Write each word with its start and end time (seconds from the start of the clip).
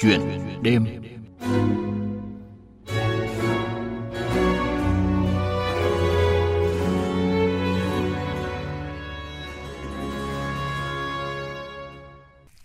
Chuyện 0.00 0.20
đêm 0.62 0.86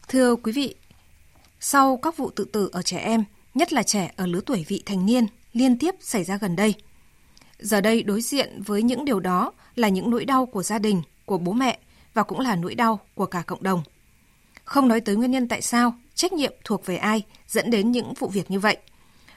Thưa 0.07 0.35
quý 0.35 0.51
vị, 0.51 0.75
sau 1.59 1.97
các 1.97 2.17
vụ 2.17 2.29
tự 2.29 2.45
tử 2.45 2.69
ở 2.73 2.81
trẻ 2.81 2.97
em, 2.97 3.23
nhất 3.53 3.73
là 3.73 3.83
trẻ 3.83 4.11
ở 4.15 4.27
lứa 4.27 4.39
tuổi 4.45 4.65
vị 4.67 4.83
thành 4.85 5.05
niên, 5.05 5.25
liên 5.53 5.77
tiếp 5.77 5.95
xảy 5.99 6.23
ra 6.23 6.37
gần 6.37 6.55
đây. 6.55 6.73
Giờ 7.59 7.81
đây 7.81 8.03
đối 8.03 8.21
diện 8.21 8.61
với 8.65 8.83
những 8.83 9.05
điều 9.05 9.19
đó 9.19 9.51
là 9.75 9.89
những 9.89 10.09
nỗi 10.09 10.25
đau 10.25 10.45
của 10.45 10.63
gia 10.63 10.79
đình, 10.79 11.01
của 11.25 11.37
bố 11.37 11.51
mẹ 11.51 11.79
và 12.13 12.23
cũng 12.23 12.39
là 12.39 12.55
nỗi 12.55 12.75
đau 12.75 12.99
của 13.15 13.25
cả 13.25 13.41
cộng 13.41 13.63
đồng. 13.63 13.83
Không 14.65 14.87
nói 14.87 15.01
tới 15.01 15.15
nguyên 15.15 15.31
nhân 15.31 15.47
tại 15.47 15.61
sao, 15.61 15.93
trách 16.15 16.33
nhiệm 16.33 16.53
thuộc 16.63 16.85
về 16.85 16.97
ai 16.97 17.23
dẫn 17.47 17.69
đến 17.69 17.91
những 17.91 18.13
vụ 18.13 18.27
việc 18.27 18.51
như 18.51 18.59
vậy. 18.59 18.77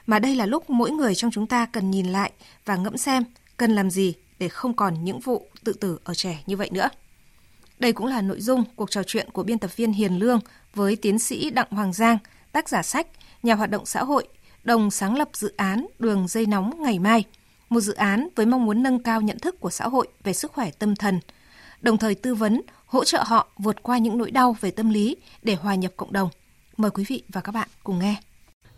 Mà 0.05 0.19
đây 0.19 0.35
là 0.35 0.45
lúc 0.45 0.69
mỗi 0.69 0.91
người 0.91 1.15
trong 1.15 1.31
chúng 1.31 1.47
ta 1.47 1.65
cần 1.65 1.91
nhìn 1.91 2.07
lại 2.07 2.31
và 2.65 2.75
ngẫm 2.75 2.97
xem 2.97 3.23
cần 3.57 3.75
làm 3.75 3.89
gì 3.89 4.13
để 4.39 4.49
không 4.49 4.75
còn 4.75 5.03
những 5.03 5.19
vụ 5.19 5.47
tự 5.63 5.73
tử 5.73 5.99
ở 6.03 6.13
trẻ 6.13 6.43
như 6.45 6.57
vậy 6.57 6.69
nữa. 6.71 6.89
Đây 7.79 7.93
cũng 7.93 8.05
là 8.05 8.21
nội 8.21 8.41
dung 8.41 8.63
cuộc 8.75 8.91
trò 8.91 9.03
chuyện 9.03 9.29
của 9.33 9.43
biên 9.43 9.59
tập 9.59 9.75
viên 9.75 9.91
Hiền 9.91 10.17
Lương 10.17 10.39
với 10.75 10.95
tiến 10.95 11.19
sĩ 11.19 11.49
Đặng 11.49 11.67
Hoàng 11.71 11.93
Giang, 11.93 12.17
tác 12.51 12.69
giả 12.69 12.83
sách, 12.83 13.07
nhà 13.43 13.55
hoạt 13.55 13.69
động 13.69 13.85
xã 13.85 14.03
hội, 14.03 14.27
đồng 14.63 14.91
sáng 14.91 15.17
lập 15.17 15.29
dự 15.33 15.53
án 15.57 15.85
Đường 15.99 16.27
dây 16.27 16.45
nóng 16.45 16.83
ngày 16.83 16.99
mai, 16.99 17.23
một 17.69 17.79
dự 17.79 17.93
án 17.93 18.27
với 18.35 18.45
mong 18.45 18.65
muốn 18.65 18.83
nâng 18.83 19.03
cao 19.03 19.21
nhận 19.21 19.39
thức 19.39 19.59
của 19.59 19.69
xã 19.69 19.87
hội 19.87 20.07
về 20.23 20.33
sức 20.33 20.51
khỏe 20.51 20.71
tâm 20.79 20.95
thần, 20.95 21.19
đồng 21.81 21.97
thời 21.97 22.15
tư 22.15 22.35
vấn, 22.35 22.61
hỗ 22.85 23.03
trợ 23.03 23.23
họ 23.25 23.47
vượt 23.57 23.83
qua 23.83 23.97
những 23.97 24.17
nỗi 24.17 24.31
đau 24.31 24.55
về 24.61 24.71
tâm 24.71 24.89
lý 24.89 25.15
để 25.41 25.55
hòa 25.55 25.75
nhập 25.75 25.91
cộng 25.97 26.13
đồng. 26.13 26.29
Mời 26.77 26.91
quý 26.91 27.03
vị 27.07 27.23
và 27.33 27.41
các 27.41 27.51
bạn 27.51 27.67
cùng 27.83 27.99
nghe. 27.99 28.15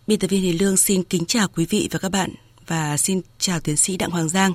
Biên 0.07 0.19
tập 0.19 0.27
viên 0.27 0.41
Hiền 0.41 0.61
Lương 0.61 0.77
xin 0.77 1.03
kính 1.03 1.25
chào 1.25 1.47
quý 1.55 1.65
vị 1.69 1.89
và 1.91 1.99
các 1.99 2.11
bạn 2.11 2.29
và 2.67 2.97
xin 2.97 3.21
chào 3.39 3.59
tiến 3.59 3.77
sĩ 3.77 3.97
Đặng 3.97 4.09
Hoàng 4.09 4.29
Giang. 4.29 4.53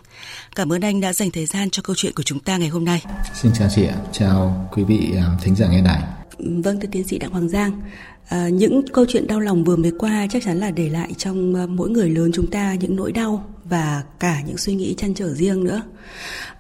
Cảm 0.55 0.73
ơn 0.73 0.81
anh 0.81 1.01
đã 1.01 1.13
dành 1.13 1.31
thời 1.31 1.47
gian 1.47 1.71
cho 1.71 1.83
câu 1.83 1.97
chuyện 1.97 2.13
của 2.17 2.23
chúng 2.23 2.41
ta 2.41 2.57
ngày 2.57 2.69
hôm 2.69 2.85
nay. 2.85 3.05
Xin 3.35 3.53
chào 3.59 3.69
chị 3.75 3.87
ạ, 3.87 3.97
chào 4.13 4.69
quý 4.73 4.85
vị 4.85 5.13
à, 5.17 5.25
thính 5.43 5.57
giả 5.57 5.67
nghe 5.71 5.83
đài. 5.83 6.03
Vâng, 6.39 6.81
thưa 6.81 6.89
tiến 6.93 7.09
sĩ 7.09 7.19
Đặng 7.19 7.31
Hoàng 7.31 7.49
Giang, 7.49 7.81
à, 8.29 8.49
những 8.49 8.83
câu 8.93 9.05
chuyện 9.09 9.27
đau 9.27 9.41
lòng 9.41 9.65
vừa 9.65 9.77
mới 9.77 9.93
qua 9.99 10.27
chắc 10.31 10.43
chắn 10.45 10.59
là 10.59 10.71
để 10.71 10.89
lại 10.89 11.15
trong 11.19 11.55
ờ, 11.55 11.67
mỗi 11.67 11.91
người 11.91 12.11
lớn 12.11 12.31
chúng 12.35 12.51
ta 12.51 12.75
những 12.75 12.97
nỗi 12.97 13.13
đau 13.13 13.45
và 13.65 14.03
cả 14.19 14.41
những 14.47 14.59
suy 14.59 14.75
nghĩ 14.75 14.95
chăn 14.95 15.15
trở 15.15 15.35
riêng 15.35 15.65
nữa. 15.65 15.83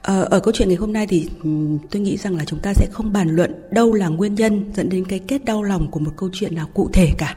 À, 0.02 0.20
ở 0.20 0.40
câu 0.40 0.54
chuyện 0.54 0.68
ngày 0.68 0.76
hôm 0.76 0.92
nay 0.92 1.06
thì 1.06 1.30
ừ, 1.44 1.50
tôi 1.90 2.02
nghĩ 2.02 2.16
rằng 2.16 2.36
là 2.36 2.44
chúng 2.44 2.58
ta 2.62 2.74
sẽ 2.74 2.86
không 2.92 3.12
bàn 3.12 3.36
luận 3.36 3.54
đâu 3.70 3.92
là 3.92 4.08
nguyên 4.08 4.34
nhân 4.34 4.72
dẫn 4.74 4.88
đến 4.88 5.04
cái 5.04 5.18
kết 5.18 5.44
đau 5.44 5.62
lòng 5.62 5.90
của 5.90 6.00
một 6.00 6.12
câu 6.16 6.30
chuyện 6.32 6.54
nào 6.54 6.68
cụ 6.74 6.90
thể 6.92 7.08
cả 7.18 7.36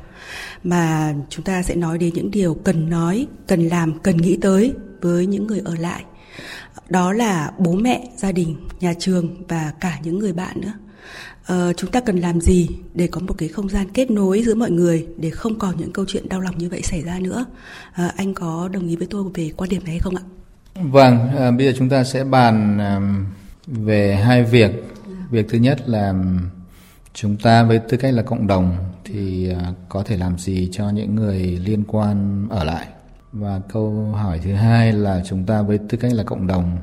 mà 0.63 1.13
chúng 1.29 1.45
ta 1.45 1.63
sẽ 1.63 1.75
nói 1.75 1.97
đến 1.97 2.13
những 2.13 2.31
điều 2.31 2.53
cần 2.53 2.89
nói, 2.89 3.27
cần 3.47 3.67
làm, 3.67 3.99
cần 3.99 4.17
nghĩ 4.17 4.37
tới 4.41 4.73
với 5.01 5.25
những 5.25 5.47
người 5.47 5.61
ở 5.65 5.75
lại. 5.75 6.03
Đó 6.89 7.13
là 7.13 7.51
bố 7.57 7.71
mẹ, 7.71 8.09
gia 8.17 8.31
đình, 8.31 8.55
nhà 8.79 8.93
trường 8.99 9.43
và 9.47 9.73
cả 9.79 9.99
những 10.03 10.19
người 10.19 10.33
bạn 10.33 10.61
nữa. 10.61 10.73
Uh, 11.53 11.77
chúng 11.77 11.91
ta 11.91 11.99
cần 11.99 12.17
làm 12.17 12.41
gì 12.41 12.67
để 12.93 13.07
có 13.07 13.21
một 13.21 13.33
cái 13.37 13.49
không 13.49 13.69
gian 13.69 13.87
kết 13.93 14.11
nối 14.11 14.43
giữa 14.45 14.55
mọi 14.55 14.71
người 14.71 15.07
để 15.17 15.29
không 15.29 15.59
còn 15.59 15.77
những 15.77 15.91
câu 15.91 16.05
chuyện 16.07 16.29
đau 16.29 16.41
lòng 16.41 16.57
như 16.57 16.69
vậy 16.69 16.81
xảy 16.81 17.01
ra 17.01 17.19
nữa? 17.19 17.45
Uh, 17.89 18.15
anh 18.15 18.33
có 18.33 18.69
đồng 18.73 18.87
ý 18.87 18.95
với 18.95 19.07
tôi 19.09 19.23
về 19.33 19.51
quan 19.57 19.69
điểm 19.69 19.83
này 19.83 19.91
hay 19.91 19.99
không 19.99 20.15
ạ? 20.15 20.21
Vâng 20.75 21.29
uh, 21.35 21.57
bây 21.57 21.67
giờ 21.67 21.73
chúng 21.77 21.89
ta 21.89 22.03
sẽ 22.03 22.23
bàn 22.23 22.79
về 23.67 24.15
hai 24.15 24.43
việc. 24.43 24.71
Việc 25.31 25.45
thứ 25.49 25.57
nhất 25.57 25.89
là 25.89 26.13
chúng 27.13 27.37
ta 27.37 27.63
với 27.63 27.79
tư 27.79 27.97
cách 27.97 28.13
là 28.13 28.23
cộng 28.23 28.47
đồng 28.47 28.77
thì 29.05 29.51
uh, 29.51 29.75
có 29.89 30.03
thể 30.03 30.17
làm 30.17 30.37
gì 30.37 30.69
cho 30.71 30.89
những 30.89 31.15
người 31.15 31.39
liên 31.39 31.83
quan 31.87 32.47
ở 32.49 32.63
lại? 32.63 32.87
Và 33.31 33.61
câu 33.73 34.11
hỏi 34.15 34.39
thứ 34.43 34.53
hai 34.53 34.93
là 34.93 35.23
chúng 35.25 35.45
ta 35.45 35.61
với 35.61 35.77
tư 35.77 35.97
cách 35.97 36.13
là 36.13 36.23
cộng 36.23 36.47
đồng 36.47 36.77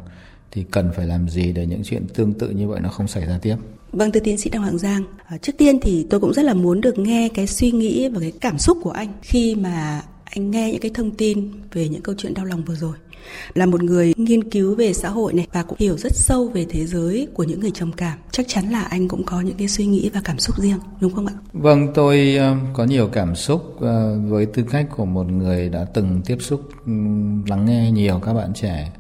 thì 0.51 0.65
cần 0.71 0.91
phải 0.97 1.07
làm 1.07 1.29
gì 1.29 1.53
để 1.53 1.67
những 1.67 1.83
chuyện 1.85 2.07
tương 2.15 2.33
tự 2.33 2.49
như 2.51 2.69
vậy 2.69 2.81
nó 2.81 2.89
không 2.89 3.09
xảy 3.09 3.27
ra 3.27 3.39
tiếp? 3.43 3.57
Vâng, 3.95 4.13
thưa 4.13 4.21
tiến 4.21 4.39
sĩ 4.39 4.51
Đặng 4.51 4.63
Hoàng 4.63 4.79
Giang, 4.79 5.03
à, 5.27 5.37
trước 5.39 5.53
tiên 5.59 5.79
thì 5.83 6.07
tôi 6.11 6.21
cũng 6.21 6.33
rất 6.33 6.43
là 6.43 6.55
muốn 6.55 6.81
được 6.81 6.99
nghe 6.99 7.29
cái 7.35 7.47
suy 7.47 7.71
nghĩ 7.71 8.09
và 8.09 8.21
cái 8.21 8.33
cảm 8.41 8.59
xúc 8.59 8.79
của 8.83 8.91
anh 8.91 9.09
khi 9.23 9.55
mà 9.55 10.03
anh 10.25 10.51
nghe 10.51 10.71
những 10.73 10.81
cái 10.81 10.91
thông 10.95 11.11
tin 11.11 11.51
về 11.73 11.89
những 11.89 12.03
câu 12.03 12.15
chuyện 12.19 12.35
đau 12.35 12.45
lòng 12.45 12.63
vừa 12.65 12.75
rồi. 12.75 12.97
Là 13.55 13.67
một 13.67 13.83
người 13.83 14.13
nghiên 14.17 14.51
cứu 14.51 14.75
về 14.75 14.93
xã 14.93 15.09
hội 15.09 15.33
này 15.33 15.47
và 15.53 15.63
cũng 15.63 15.79
hiểu 15.81 15.97
rất 15.99 16.13
sâu 16.15 16.49
về 16.49 16.67
thế 16.69 16.87
giới 16.87 17.29
của 17.35 17.45
những 17.45 17.61
người 17.61 17.71
trầm 17.71 17.93
cảm. 17.93 18.19
Chắc 18.31 18.49
chắn 18.49 18.71
là 18.71 18.83
anh 18.83 19.09
cũng 19.09 19.25
có 19.25 19.41
những 19.41 19.57
cái 19.57 19.69
suy 19.69 19.87
nghĩ 19.87 20.11
và 20.15 20.21
cảm 20.25 20.39
xúc 20.39 20.61
riêng, 20.61 20.79
đúng 21.01 21.15
không 21.15 21.27
ạ? 21.27 21.35
Vâng, 21.53 21.89
tôi 21.95 22.37
ờ, 22.37 22.57
có 22.73 22.85
nhiều 22.85 23.09
cảm 23.13 23.35
xúc 23.35 23.77
ờ, 23.81 24.19
với 24.29 24.47
tư 24.47 24.65
cách 24.71 24.87
của 24.97 25.05
một 25.05 25.27
người 25.27 25.69
đã 25.69 25.85
từng 25.85 26.21
tiếp 26.27 26.37
xúc 26.41 26.61
lắng 27.47 27.67
nghe 27.67 27.91
nhiều 27.91 28.21
các 28.25 28.33
bạn 28.33 28.53
trẻ 28.55 28.93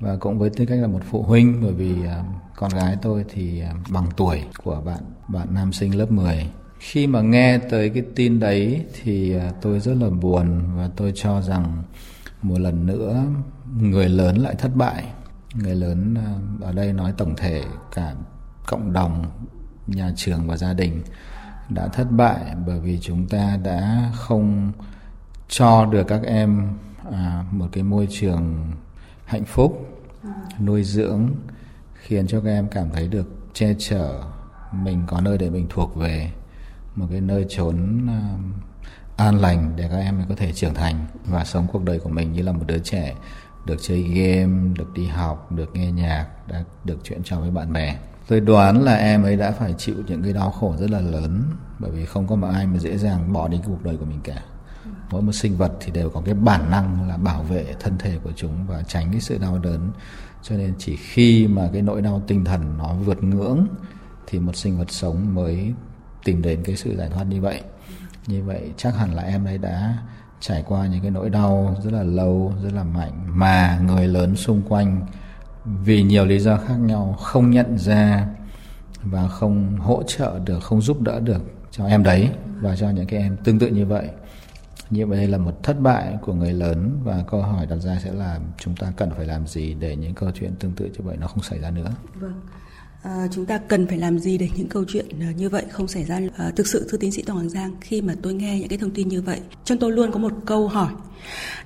và 0.00 0.16
cũng 0.20 0.38
với 0.38 0.50
tư 0.50 0.66
cách 0.66 0.78
là 0.78 0.86
một 0.86 1.00
phụ 1.10 1.22
huynh 1.22 1.60
bởi 1.62 1.72
vì 1.72 1.92
ờ, 2.06 2.22
con 2.56 2.70
gái 2.70 2.96
tôi 3.02 3.24
thì 3.28 3.60
à, 3.60 3.74
bằng 3.88 4.06
tuổi 4.16 4.42
của 4.64 4.80
bạn 4.84 5.00
bạn 5.28 5.48
nam 5.54 5.72
sinh 5.72 5.98
lớp 5.98 6.10
10 6.10 6.50
khi 6.78 7.06
mà 7.06 7.20
nghe 7.20 7.58
tới 7.58 7.90
cái 7.90 8.02
tin 8.14 8.40
đấy 8.40 8.86
thì 9.02 9.38
à, 9.38 9.52
tôi 9.62 9.80
rất 9.80 9.94
là 10.00 10.10
buồn 10.10 10.62
và 10.76 10.90
tôi 10.96 11.12
cho 11.14 11.42
rằng 11.42 11.82
một 12.42 12.58
lần 12.58 12.86
nữa 12.86 13.24
người 13.80 14.08
lớn 14.08 14.36
lại 14.36 14.54
thất 14.54 14.76
bại. 14.76 15.04
Người 15.54 15.74
lớn 15.74 16.14
à, 16.14 16.34
ở 16.60 16.72
đây 16.72 16.92
nói 16.92 17.12
tổng 17.16 17.36
thể 17.36 17.64
cả 17.94 18.14
cộng 18.66 18.92
đồng, 18.92 19.24
nhà 19.86 20.12
trường 20.16 20.46
và 20.46 20.56
gia 20.56 20.72
đình 20.72 21.02
đã 21.68 21.88
thất 21.88 22.06
bại 22.10 22.54
bởi 22.66 22.80
vì 22.80 22.98
chúng 23.00 23.28
ta 23.28 23.58
đã 23.62 24.10
không 24.14 24.72
cho 25.48 25.86
được 25.86 26.04
các 26.08 26.22
em 26.22 26.68
một 27.50 27.66
cái 27.72 27.84
môi 27.84 28.08
trường 28.10 28.72
hạnh 29.24 29.44
phúc, 29.44 30.02
nuôi 30.60 30.84
dưỡng 30.84 31.28
khiến 32.06 32.26
cho 32.26 32.40
các 32.40 32.50
em 32.50 32.68
cảm 32.68 32.90
thấy 32.92 33.08
được 33.08 33.26
che 33.54 33.74
chở 33.78 34.22
mình 34.72 35.02
có 35.06 35.20
nơi 35.20 35.38
để 35.38 35.50
mình 35.50 35.66
thuộc 35.70 35.96
về 35.96 36.30
một 36.94 37.06
cái 37.10 37.20
nơi 37.20 37.46
trốn 37.48 37.76
um, 38.06 38.52
an 39.16 39.40
lành 39.40 39.72
để 39.76 39.88
các 39.90 39.98
em 39.98 40.22
có 40.28 40.34
thể 40.34 40.52
trưởng 40.52 40.74
thành 40.74 41.06
và 41.24 41.44
sống 41.44 41.66
cuộc 41.72 41.84
đời 41.84 41.98
của 41.98 42.08
mình 42.08 42.32
như 42.32 42.42
là 42.42 42.52
một 42.52 42.64
đứa 42.66 42.78
trẻ 42.78 43.14
được 43.66 43.76
chơi 43.80 44.02
game, 44.02 44.74
được 44.78 44.92
đi 44.94 45.06
học, 45.06 45.52
được 45.52 45.74
nghe 45.74 45.92
nhạc, 45.92 46.26
đã 46.48 46.64
được 46.84 46.98
chuyện 47.04 47.22
trò 47.24 47.40
với 47.40 47.50
bạn 47.50 47.72
bè. 47.72 47.98
Tôi 48.28 48.40
đoán 48.40 48.82
là 48.82 48.94
em 48.94 49.22
ấy 49.22 49.36
đã 49.36 49.50
phải 49.50 49.74
chịu 49.78 49.96
những 50.06 50.22
cái 50.22 50.32
đau 50.32 50.50
khổ 50.50 50.74
rất 50.78 50.90
là 50.90 51.00
lớn 51.00 51.42
bởi 51.78 51.90
vì 51.90 52.04
không 52.04 52.26
có 52.26 52.36
một 52.36 52.48
ai 52.54 52.66
mà 52.66 52.78
dễ 52.78 52.98
dàng 52.98 53.32
bỏ 53.32 53.48
đi 53.48 53.60
cuộc 53.66 53.84
đời 53.84 53.96
của 53.96 54.04
mình 54.04 54.20
cả. 54.24 54.42
Mỗi 55.10 55.22
một 55.22 55.32
sinh 55.32 55.56
vật 55.56 55.72
thì 55.80 55.92
đều 55.92 56.10
có 56.10 56.22
cái 56.24 56.34
bản 56.34 56.70
năng 56.70 57.08
là 57.08 57.16
bảo 57.16 57.42
vệ 57.42 57.74
thân 57.80 57.98
thể 57.98 58.18
của 58.24 58.32
chúng 58.36 58.66
và 58.66 58.82
tránh 58.82 59.08
cái 59.12 59.20
sự 59.20 59.38
đau 59.38 59.58
đớn 59.58 59.90
cho 60.48 60.56
nên 60.56 60.74
chỉ 60.78 60.96
khi 60.96 61.46
mà 61.46 61.68
cái 61.72 61.82
nỗi 61.82 62.02
đau 62.02 62.22
tinh 62.26 62.44
thần 62.44 62.78
nó 62.78 62.94
vượt 62.94 63.22
ngưỡng 63.22 63.66
thì 64.26 64.38
một 64.38 64.56
sinh 64.56 64.78
vật 64.78 64.90
sống 64.90 65.34
mới 65.34 65.72
tìm 66.24 66.42
đến 66.42 66.62
cái 66.64 66.76
sự 66.76 66.96
giải 66.96 67.08
thoát 67.08 67.24
như 67.24 67.40
vậy. 67.40 67.60
Như 68.26 68.42
vậy 68.44 68.70
chắc 68.76 68.96
hẳn 68.96 69.14
là 69.14 69.22
em 69.22 69.44
ấy 69.44 69.58
đã 69.58 69.98
trải 70.40 70.64
qua 70.66 70.86
những 70.86 71.02
cái 71.02 71.10
nỗi 71.10 71.30
đau 71.30 71.76
rất 71.84 71.92
là 71.92 72.02
lâu, 72.02 72.54
rất 72.62 72.72
là 72.72 72.82
mạnh 72.84 73.12
mà 73.26 73.80
người 73.86 74.08
lớn 74.08 74.36
xung 74.36 74.62
quanh 74.68 75.06
vì 75.64 76.02
nhiều 76.02 76.26
lý 76.26 76.38
do 76.38 76.56
khác 76.56 76.76
nhau 76.76 77.16
không 77.20 77.50
nhận 77.50 77.78
ra 77.78 78.26
và 79.02 79.28
không 79.28 79.76
hỗ 79.78 80.02
trợ 80.02 80.38
được, 80.44 80.62
không 80.62 80.82
giúp 80.82 81.00
đỡ 81.00 81.20
được 81.20 81.42
cho 81.70 81.86
em 81.86 82.02
đấy 82.02 82.30
và 82.60 82.76
cho 82.76 82.90
những 82.90 83.06
cái 83.06 83.20
em 83.20 83.36
tương 83.44 83.58
tự 83.58 83.68
như 83.68 83.86
vậy 83.86 84.08
như 84.90 85.06
vậy 85.06 85.28
là 85.28 85.38
một 85.38 85.62
thất 85.62 85.80
bại 85.80 86.18
của 86.22 86.34
người 86.34 86.52
lớn 86.52 87.00
và 87.04 87.24
câu 87.30 87.42
hỏi 87.42 87.66
đặt 87.66 87.76
ra 87.76 87.98
sẽ 88.04 88.12
là 88.12 88.40
chúng 88.58 88.76
ta 88.76 88.92
cần 88.96 89.10
phải 89.16 89.26
làm 89.26 89.46
gì 89.46 89.74
để 89.74 89.96
những 89.96 90.14
câu 90.14 90.30
chuyện 90.34 90.54
tương 90.60 90.72
tự 90.72 90.84
như 90.84 91.00
vậy 91.04 91.16
nó 91.20 91.26
không 91.26 91.42
xảy 91.42 91.58
ra 91.58 91.70
nữa? 91.70 91.90
Vâng. 92.14 92.40
À, 93.02 93.28
chúng 93.30 93.46
ta 93.46 93.58
cần 93.58 93.86
phải 93.86 93.98
làm 93.98 94.18
gì 94.18 94.38
để 94.38 94.48
những 94.56 94.68
câu 94.68 94.84
chuyện 94.88 95.06
à, 95.20 95.32
như 95.36 95.48
vậy 95.48 95.64
không 95.70 95.88
xảy 95.88 96.04
ra? 96.04 96.20
À, 96.36 96.50
thực 96.56 96.66
sự 96.66 96.86
thưa 96.90 96.98
tiến 96.98 97.12
sĩ 97.12 97.22
Tòng 97.22 97.36
Hoàng 97.36 97.48
Giang 97.48 97.76
khi 97.80 98.02
mà 98.02 98.14
tôi 98.22 98.34
nghe 98.34 98.58
những 98.58 98.68
cái 98.68 98.78
thông 98.78 98.90
tin 98.90 99.08
như 99.08 99.22
vậy 99.22 99.40
trong 99.64 99.78
tôi 99.78 99.92
luôn 99.92 100.12
có 100.12 100.18
một 100.18 100.32
câu 100.46 100.68
hỏi. 100.68 100.92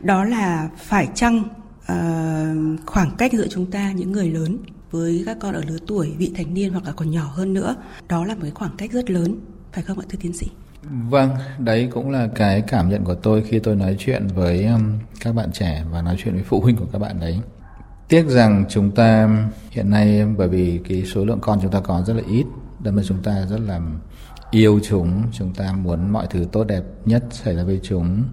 Đó 0.01 0.25
là 0.25 0.71
phải 0.77 1.09
chăng 1.15 1.43
à, 1.87 2.55
khoảng 2.87 3.17
cách 3.19 3.33
giữa 3.33 3.47
chúng 3.51 3.71
ta 3.71 3.93
những 3.93 4.13
người 4.13 4.31
lớn 4.31 4.59
với 4.91 5.23
các 5.27 5.37
con 5.41 5.55
ở 5.55 5.63
lứa 5.67 5.79
tuổi 5.87 6.15
vị 6.19 6.33
thành 6.37 6.55
niên 6.55 6.73
hoặc 6.73 6.85
là 6.85 6.93
còn 6.93 7.11
nhỏ 7.11 7.33
hơn 7.35 7.55
nữa 7.55 7.77
đó 8.09 8.25
là 8.25 8.35
một 8.35 8.41
cái 8.43 8.51
khoảng 8.51 8.77
cách 8.79 8.93
rất 8.93 9.11
lớn 9.11 9.37
phải 9.73 9.85
không 9.85 9.99
ạ 9.99 10.07
thưa 10.09 10.19
tiến 10.23 10.33
sĩ? 10.33 10.47
Vâng, 10.83 11.31
đấy 11.59 11.89
cũng 11.93 12.11
là 12.11 12.29
cái 12.35 12.63
cảm 12.63 12.89
nhận 12.89 13.05
của 13.05 13.15
tôi 13.15 13.43
khi 13.43 13.59
tôi 13.59 13.77
nói 13.77 13.97
chuyện 13.99 14.27
với 14.27 14.67
um, 14.67 14.99
các 15.21 15.35
bạn 15.35 15.53
trẻ 15.53 15.85
và 15.91 16.03
nói 16.03 16.17
chuyện 16.19 16.35
với 16.35 16.43
phụ 16.43 16.61
huynh 16.61 16.77
của 16.77 16.87
các 16.93 16.99
bạn 16.99 17.21
đấy. 17.21 17.41
Tiếc 18.09 18.27
rằng 18.29 18.65
chúng 18.69 18.91
ta 18.91 19.29
hiện 19.71 19.91
nay 19.91 20.21
um, 20.21 20.37
bởi 20.37 20.49
vì 20.49 20.81
cái 20.89 21.05
số 21.05 21.25
lượng 21.25 21.39
con 21.41 21.59
chúng 21.63 21.71
ta 21.71 21.81
có 21.81 22.03
rất 22.07 22.15
là 22.15 22.23
ít, 22.29 22.45
đâm 22.79 22.97
ra 22.97 23.03
chúng 23.07 23.23
ta 23.23 23.47
rất 23.47 23.61
là 23.61 23.81
yêu 24.51 24.81
chúng, 24.89 25.23
chúng 25.33 25.55
ta 25.55 25.73
muốn 25.73 26.11
mọi 26.11 26.27
thứ 26.31 26.47
tốt 26.53 26.65
đẹp 26.65 26.83
nhất 27.05 27.25
xảy 27.31 27.57
ra 27.57 27.63
với 27.63 27.81
chúng. 27.83 28.25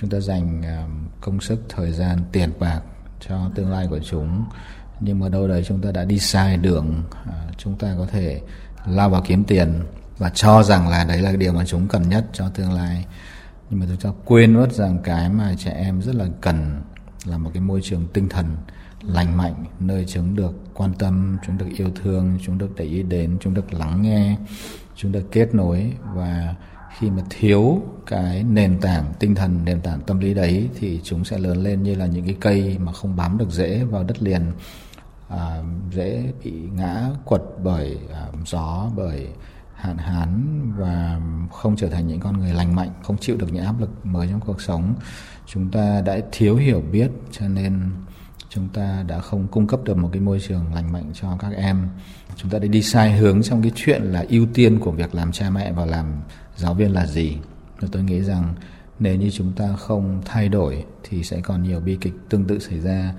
Chúng 0.00 0.10
ta 0.10 0.20
dành 0.20 0.62
um, 0.62 1.08
công 1.20 1.40
sức, 1.40 1.62
thời 1.68 1.92
gian, 1.92 2.18
tiền 2.32 2.50
bạc 2.58 2.80
cho 3.28 3.50
tương 3.54 3.70
lai 3.70 3.86
của 3.90 3.98
chúng. 3.98 4.44
Nhưng 5.00 5.18
mà 5.18 5.28
đâu 5.28 5.48
đấy 5.48 5.64
chúng 5.66 5.80
ta 5.80 5.92
đã 5.92 6.04
đi 6.04 6.18
sai 6.18 6.56
đường, 6.56 7.02
à, 7.26 7.46
chúng 7.56 7.78
ta 7.78 7.94
có 7.98 8.06
thể 8.06 8.40
lao 8.86 9.10
vào 9.10 9.22
kiếm 9.26 9.44
tiền 9.44 9.82
và 10.18 10.28
cho 10.28 10.62
rằng 10.62 10.88
là 10.88 11.04
đấy 11.04 11.22
là 11.22 11.32
điều 11.32 11.52
mà 11.52 11.64
chúng 11.66 11.88
cần 11.88 12.08
nhất 12.08 12.26
cho 12.32 12.48
tương 12.48 12.72
lai. 12.72 13.06
Nhưng 13.70 13.80
mà 13.80 13.86
chúng 13.88 13.96
ta 13.96 14.10
quên 14.24 14.54
mất 14.54 14.72
rằng 14.72 14.98
cái 15.04 15.28
mà 15.28 15.54
trẻ 15.58 15.70
em 15.70 16.02
rất 16.02 16.14
là 16.14 16.26
cần 16.40 16.82
là 17.24 17.38
một 17.38 17.50
cái 17.54 17.60
môi 17.62 17.80
trường 17.82 18.06
tinh 18.12 18.28
thần 18.28 18.56
lành 19.02 19.36
mạnh 19.36 19.64
nơi 19.80 20.04
chúng 20.08 20.36
được 20.36 20.52
quan 20.74 20.94
tâm 20.94 21.38
chúng 21.46 21.58
được 21.58 21.66
yêu 21.76 21.90
thương 22.02 22.38
chúng 22.42 22.58
được 22.58 22.70
để 22.76 22.84
ý 22.84 23.02
đến 23.02 23.36
chúng 23.40 23.54
được 23.54 23.74
lắng 23.74 24.02
nghe 24.02 24.36
chúng 24.96 25.12
được 25.12 25.32
kết 25.32 25.54
nối. 25.54 25.92
Và 26.14 26.54
khi 26.98 27.10
mà 27.10 27.22
thiếu 27.30 27.82
cái 28.06 28.42
nền 28.42 28.80
tảng 28.80 29.12
tinh 29.18 29.34
thần 29.34 29.64
nền 29.64 29.80
tảng 29.80 30.00
tâm 30.00 30.18
lý 30.18 30.34
đấy 30.34 30.68
thì 30.78 31.00
chúng 31.04 31.24
sẽ 31.24 31.38
lớn 31.38 31.62
lên 31.62 31.82
như 31.82 31.94
là 31.94 32.06
những 32.06 32.24
cái 32.24 32.36
cây 32.40 32.78
mà 32.78 32.92
không 32.92 33.16
bám 33.16 33.38
được 33.38 33.50
rễ 33.50 33.84
vào 33.84 34.04
đất 34.04 34.22
liền. 34.22 34.52
À, 35.28 35.62
dễ 35.92 36.32
bị 36.44 36.52
ngã 36.52 37.10
quật 37.24 37.42
bởi 37.62 37.98
à, 38.12 38.26
gió 38.46 38.90
bởi 38.96 39.28
hạn 39.74 39.98
hán 39.98 40.60
và 40.76 41.20
không 41.52 41.76
trở 41.76 41.88
thành 41.88 42.06
những 42.06 42.20
con 42.20 42.38
người 42.38 42.52
lành 42.52 42.74
mạnh, 42.74 42.90
không 43.02 43.16
chịu 43.18 43.36
được 43.36 43.52
những 43.52 43.64
áp 43.64 43.80
lực 43.80 44.06
mới 44.06 44.28
trong 44.30 44.40
cuộc 44.40 44.60
sống. 44.60 44.94
Chúng 45.46 45.70
ta 45.70 46.00
đã 46.00 46.18
thiếu 46.32 46.56
hiểu 46.56 46.82
biết, 46.92 47.10
cho 47.30 47.48
nên 47.48 47.80
chúng 48.48 48.68
ta 48.68 49.04
đã 49.08 49.20
không 49.20 49.48
cung 49.48 49.66
cấp 49.66 49.80
được 49.84 49.96
một 49.96 50.08
cái 50.12 50.20
môi 50.20 50.40
trường 50.40 50.74
lành 50.74 50.92
mạnh 50.92 51.10
cho 51.14 51.36
các 51.40 51.52
em. 51.56 51.88
Chúng 52.36 52.50
ta 52.50 52.58
đã 52.58 52.66
đi 52.66 52.82
sai 52.82 53.16
hướng 53.16 53.42
trong 53.42 53.62
cái 53.62 53.72
chuyện 53.74 54.02
là 54.02 54.24
ưu 54.28 54.46
tiên 54.54 54.78
của 54.78 54.90
việc 54.90 55.14
làm 55.14 55.32
cha 55.32 55.50
mẹ 55.50 55.72
và 55.72 55.86
làm 55.86 56.06
giáo 56.56 56.74
viên 56.74 56.92
là 56.92 57.06
gì. 57.06 57.36
Và 57.80 57.88
tôi 57.92 58.02
nghĩ 58.02 58.22
rằng 58.22 58.54
nếu 58.98 59.16
như 59.16 59.30
chúng 59.30 59.52
ta 59.52 59.76
không 59.76 60.22
thay 60.24 60.48
đổi 60.48 60.84
thì 61.02 61.24
sẽ 61.24 61.40
còn 61.40 61.62
nhiều 61.62 61.80
bi 61.80 61.98
kịch 62.00 62.14
tương 62.28 62.44
tự 62.44 62.58
xảy 62.58 62.80
ra 62.80 63.14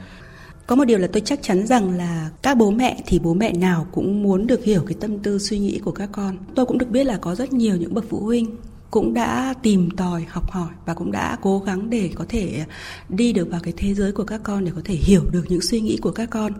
có 0.68 0.76
một 0.76 0.86
điều 0.86 0.98
là 0.98 1.08
tôi 1.14 1.22
chắc 1.26 1.40
chắn 1.42 1.68
rằng 1.68 1.98
là 1.98 2.30
các 2.42 2.58
bố 2.58 2.72
mẹ 2.72 3.04
thì 3.06 3.20
bố 3.20 3.34
mẹ 3.34 3.54
nào 3.54 3.88
cũng 3.92 4.24
muốn 4.24 4.48
được 4.48 4.64
hiểu 4.64 4.84
cái 4.88 4.98
tâm 5.00 5.20
tư 5.20 5.40
suy 5.40 5.60
nghĩ 5.60 5.80
của 5.80 5.92
các 5.92 6.10
con. 6.12 6.38
Tôi 6.56 6.66
cũng 6.66 6.78
được 6.78 6.90
biết 6.90 7.04
là 7.04 7.18
có 7.18 7.36
rất 7.36 7.54
nhiều 7.54 7.76
những 7.76 7.94
bậc 7.94 8.06
phụ 8.10 8.20
huynh 8.20 8.56
cũng 8.96 9.14
đã 9.14 9.54
tìm 9.62 9.90
tòi, 9.98 10.26
học 10.30 10.52
hỏi 10.52 10.70
và 10.86 10.94
cũng 10.94 11.12
đã 11.12 11.38
cố 11.42 11.60
gắng 11.60 11.90
để 11.90 12.10
có 12.16 12.26
thể 12.30 12.66
đi 13.10 13.34
được 13.34 13.48
vào 13.52 13.60
cái 13.64 13.74
thế 13.78 13.94
giới 13.94 14.12
của 14.12 14.24
các 14.24 14.42
con 14.44 14.66
để 14.66 14.72
có 14.76 14.82
thể 14.86 14.94
hiểu 14.94 15.22
được 15.32 15.46
những 15.50 15.62
suy 15.62 15.82
nghĩ 15.82 15.98
của 16.02 16.12
các 16.12 16.30
con. 16.30 16.54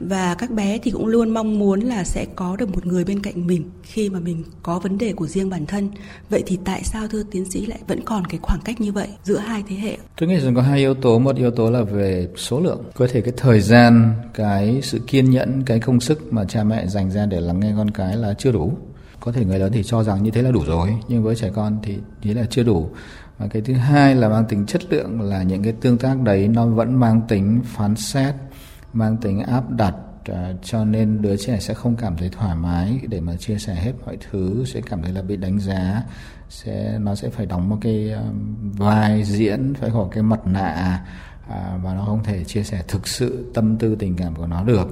Và 0.00 0.34
các 0.34 0.50
bé 0.50 0.78
thì 0.78 0.90
cũng 0.90 1.06
luôn 1.06 1.30
mong 1.30 1.58
muốn 1.58 1.80
là 1.80 2.04
sẽ 2.04 2.26
có 2.36 2.56
được 2.56 2.74
một 2.74 2.86
người 2.86 3.04
bên 3.04 3.22
cạnh 3.22 3.46
mình 3.46 3.64
khi 3.82 4.10
mà 4.10 4.20
mình 4.20 4.44
có 4.62 4.78
vấn 4.78 4.98
đề 4.98 5.12
của 5.12 5.26
riêng 5.26 5.50
bản 5.50 5.66
thân. 5.66 5.88
Vậy 6.30 6.42
thì 6.46 6.58
tại 6.64 6.82
sao, 6.84 7.08
thưa 7.08 7.22
tiến 7.30 7.50
sĩ, 7.50 7.66
lại 7.66 7.78
vẫn 7.86 8.00
còn 8.04 8.24
cái 8.24 8.40
khoảng 8.42 8.60
cách 8.64 8.80
như 8.80 8.92
vậy 8.92 9.08
giữa 9.24 9.38
hai 9.38 9.64
thế 9.68 9.76
hệ? 9.76 9.96
Tôi 10.16 10.28
nghĩ 10.28 10.40
rằng 10.40 10.54
có 10.54 10.62
hai 10.62 10.78
yếu 10.78 10.94
tố. 10.94 11.18
Một 11.18 11.36
yếu 11.36 11.50
tố 11.50 11.70
là 11.70 11.82
về 11.82 12.28
số 12.36 12.60
lượng. 12.60 12.84
Có 12.94 13.06
thể 13.12 13.20
cái 13.20 13.32
thời 13.36 13.60
gian, 13.60 14.14
cái 14.34 14.80
sự 14.82 15.00
kiên 15.06 15.30
nhẫn, 15.30 15.62
cái 15.66 15.80
công 15.80 16.00
sức 16.00 16.32
mà 16.32 16.44
cha 16.44 16.64
mẹ 16.64 16.86
dành 16.86 17.10
ra 17.10 17.26
để 17.26 17.40
lắng 17.40 17.60
nghe 17.60 17.72
con 17.76 17.90
cái 17.90 18.16
là 18.16 18.34
chưa 18.38 18.52
đủ 18.52 18.72
có 19.26 19.32
thể 19.32 19.44
người 19.44 19.58
lớn 19.58 19.72
thì 19.72 19.82
cho 19.82 20.02
rằng 20.02 20.22
như 20.22 20.30
thế 20.30 20.42
là 20.42 20.50
đủ 20.50 20.64
rồi, 20.66 20.96
nhưng 21.08 21.22
với 21.22 21.36
trẻ 21.36 21.50
con 21.54 21.78
thì 21.82 21.98
thế 22.22 22.34
là 22.34 22.46
chưa 22.50 22.62
đủ. 22.62 22.90
Và 23.38 23.46
cái 23.46 23.62
thứ 23.62 23.74
hai 23.74 24.14
là 24.14 24.28
mang 24.28 24.44
tính 24.48 24.66
chất 24.66 24.92
lượng 24.92 25.20
là 25.20 25.42
những 25.42 25.62
cái 25.62 25.72
tương 25.72 25.98
tác 25.98 26.20
đấy 26.20 26.48
nó 26.48 26.66
vẫn 26.66 27.00
mang 27.00 27.20
tính 27.28 27.60
phán 27.64 27.96
xét, 27.96 28.34
mang 28.92 29.16
tính 29.16 29.40
áp 29.40 29.70
đặt 29.70 29.94
à, 30.24 30.52
cho 30.62 30.84
nên 30.84 31.22
đứa 31.22 31.36
trẻ 31.36 31.58
sẽ 31.60 31.74
không 31.74 31.96
cảm 31.96 32.16
thấy 32.16 32.28
thoải 32.28 32.56
mái 32.56 33.00
để 33.08 33.20
mà 33.20 33.36
chia 33.36 33.58
sẻ 33.58 33.74
hết 33.74 33.92
mọi 34.06 34.16
thứ, 34.30 34.64
sẽ 34.66 34.80
cảm 34.80 35.02
thấy 35.02 35.12
là 35.12 35.22
bị 35.22 35.36
đánh 35.36 35.58
giá, 35.58 36.02
sẽ, 36.48 36.98
nó 36.98 37.14
sẽ 37.14 37.28
phải 37.28 37.46
đóng 37.46 37.68
một 37.68 37.78
cái 37.80 38.12
à, 38.12 38.22
vai 38.76 39.24
diễn, 39.24 39.74
phải 39.74 39.90
có 39.94 40.08
cái 40.12 40.22
mặt 40.22 40.46
nạ 40.46 41.04
à, 41.48 41.78
và 41.82 41.94
nó 41.94 42.04
không 42.04 42.24
thể 42.24 42.44
chia 42.44 42.62
sẻ 42.62 42.82
thực 42.88 43.08
sự 43.08 43.50
tâm 43.54 43.76
tư, 43.76 43.96
tình 43.98 44.16
cảm 44.16 44.34
của 44.34 44.46
nó 44.46 44.64
được 44.64 44.88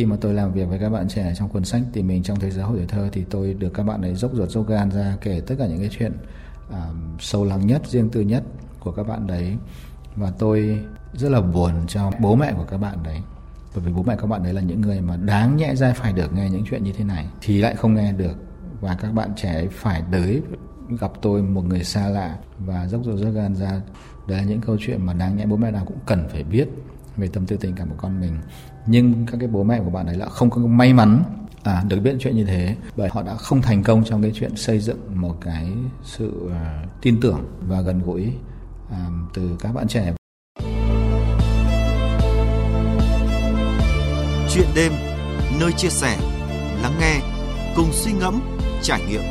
khi 0.00 0.06
mà 0.06 0.16
tôi 0.20 0.34
làm 0.34 0.52
việc 0.52 0.68
với 0.68 0.78
các 0.78 0.90
bạn 0.90 1.08
trẻ 1.08 1.32
trong 1.36 1.48
cuốn 1.48 1.64
sách 1.64 1.82
thì 1.92 2.02
mình 2.02 2.22
trong 2.22 2.40
thế 2.40 2.50
giới 2.50 2.64
hội 2.64 2.76
tuổi 2.76 2.86
thơ 2.86 3.08
thì 3.12 3.24
tôi 3.30 3.54
được 3.54 3.74
các 3.74 3.82
bạn 3.82 4.02
ấy 4.02 4.14
dốc 4.14 4.30
ruột 4.34 4.50
dốc 4.50 4.68
gan 4.68 4.90
ra 4.90 5.16
kể 5.20 5.42
tất 5.46 5.54
cả 5.58 5.66
những 5.66 5.78
cái 5.78 5.88
chuyện 5.92 6.12
uh, 6.68 6.76
sâu 7.20 7.44
lắng 7.44 7.66
nhất 7.66 7.82
riêng 7.86 8.08
tư 8.10 8.20
nhất 8.20 8.42
của 8.80 8.92
các 8.92 9.02
bạn 9.02 9.26
đấy. 9.26 9.56
Và 10.16 10.32
tôi 10.38 10.80
rất 11.12 11.28
là 11.28 11.40
buồn 11.40 11.72
cho 11.88 12.10
bố 12.20 12.34
mẹ 12.34 12.52
của 12.56 12.64
các 12.70 12.78
bạn 12.78 12.98
đấy 13.02 13.20
bởi 13.74 13.84
vì 13.84 13.92
bố 13.92 14.02
mẹ 14.02 14.16
các 14.20 14.26
bạn 14.26 14.42
đấy 14.42 14.52
là 14.52 14.60
những 14.60 14.80
người 14.80 15.00
mà 15.00 15.16
đáng 15.16 15.56
nhẽ 15.56 15.74
ra 15.74 15.92
phải 15.92 16.12
được 16.12 16.32
nghe 16.32 16.50
những 16.50 16.64
chuyện 16.70 16.84
như 16.84 16.92
thế 16.92 17.04
này 17.04 17.26
thì 17.40 17.60
lại 17.60 17.74
không 17.76 17.94
nghe 17.94 18.12
được. 18.12 18.36
Và 18.80 18.96
các 19.02 19.12
bạn 19.12 19.30
trẻ 19.36 19.54
ấy 19.54 19.68
phải 19.68 20.02
tới 20.12 20.42
gặp 21.00 21.12
tôi 21.22 21.42
một 21.42 21.64
người 21.64 21.84
xa 21.84 22.08
lạ 22.08 22.38
và 22.58 22.88
dốc 22.88 23.00
ruột 23.04 23.18
dốc 23.18 23.34
gan 23.34 23.56
ra. 23.56 23.80
Đấy 24.28 24.38
là 24.38 24.44
những 24.44 24.60
câu 24.60 24.76
chuyện 24.80 25.06
mà 25.06 25.12
đáng 25.12 25.36
nhẽ 25.36 25.46
bố 25.46 25.56
mẹ 25.56 25.70
nào 25.70 25.84
cũng 25.84 25.98
cần 26.06 26.28
phải 26.28 26.44
biết 26.44 26.68
về 27.16 27.28
tâm 27.28 27.46
tư 27.46 27.56
tình 27.56 27.74
cảm 27.74 27.88
của 27.88 27.96
con 27.98 28.20
mình 28.20 28.32
nhưng 28.86 29.26
các 29.26 29.36
cái 29.40 29.48
bố 29.48 29.62
mẹ 29.62 29.80
của 29.84 29.90
bạn 29.90 30.06
ấy 30.06 30.16
là 30.16 30.26
không 30.26 30.50
có 30.50 30.60
may 30.60 30.92
mắn 30.92 31.22
à, 31.62 31.84
được 31.88 32.00
biết 32.00 32.16
chuyện 32.20 32.36
như 32.36 32.44
thế. 32.44 32.76
Bởi 32.96 33.08
họ 33.12 33.22
đã 33.22 33.34
không 33.34 33.62
thành 33.62 33.82
công 33.82 34.04
trong 34.04 34.22
cái 34.22 34.32
chuyện 34.34 34.56
xây 34.56 34.78
dựng 34.78 34.98
một 35.14 35.36
cái 35.40 35.68
sự 36.04 36.32
uh, 36.46 36.52
tin 37.02 37.20
tưởng 37.20 37.40
và 37.68 37.80
gần 37.80 38.02
gũi 38.02 38.32
uh, 38.86 38.94
từ 39.34 39.56
các 39.60 39.74
bạn 39.74 39.88
trẻ. 39.88 40.14
Chuyện 44.54 44.66
đêm 44.74 44.92
nơi 45.60 45.72
chia 45.72 45.88
sẻ 45.88 46.18
lắng 46.82 46.94
nghe 47.00 47.20
cùng 47.76 47.88
suy 47.92 48.12
ngẫm 48.12 48.40
trải 48.82 49.02
nghiệm. 49.08 49.22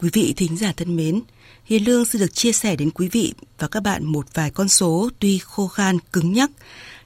Quý 0.00 0.10
vị 0.12 0.34
thính 0.36 0.56
giả 0.56 0.72
thân 0.76 0.96
mến, 0.96 1.20
Hiền 1.70 1.84
Lương 1.84 2.04
sẽ 2.04 2.18
được 2.18 2.34
chia 2.34 2.52
sẻ 2.52 2.76
đến 2.76 2.90
quý 2.90 3.08
vị 3.08 3.34
và 3.58 3.68
các 3.68 3.82
bạn 3.82 4.04
một 4.04 4.26
vài 4.34 4.50
con 4.50 4.68
số 4.68 5.10
tuy 5.18 5.38
khô 5.38 5.68
khan, 5.68 5.98
cứng 6.12 6.32
nhắc, 6.32 6.50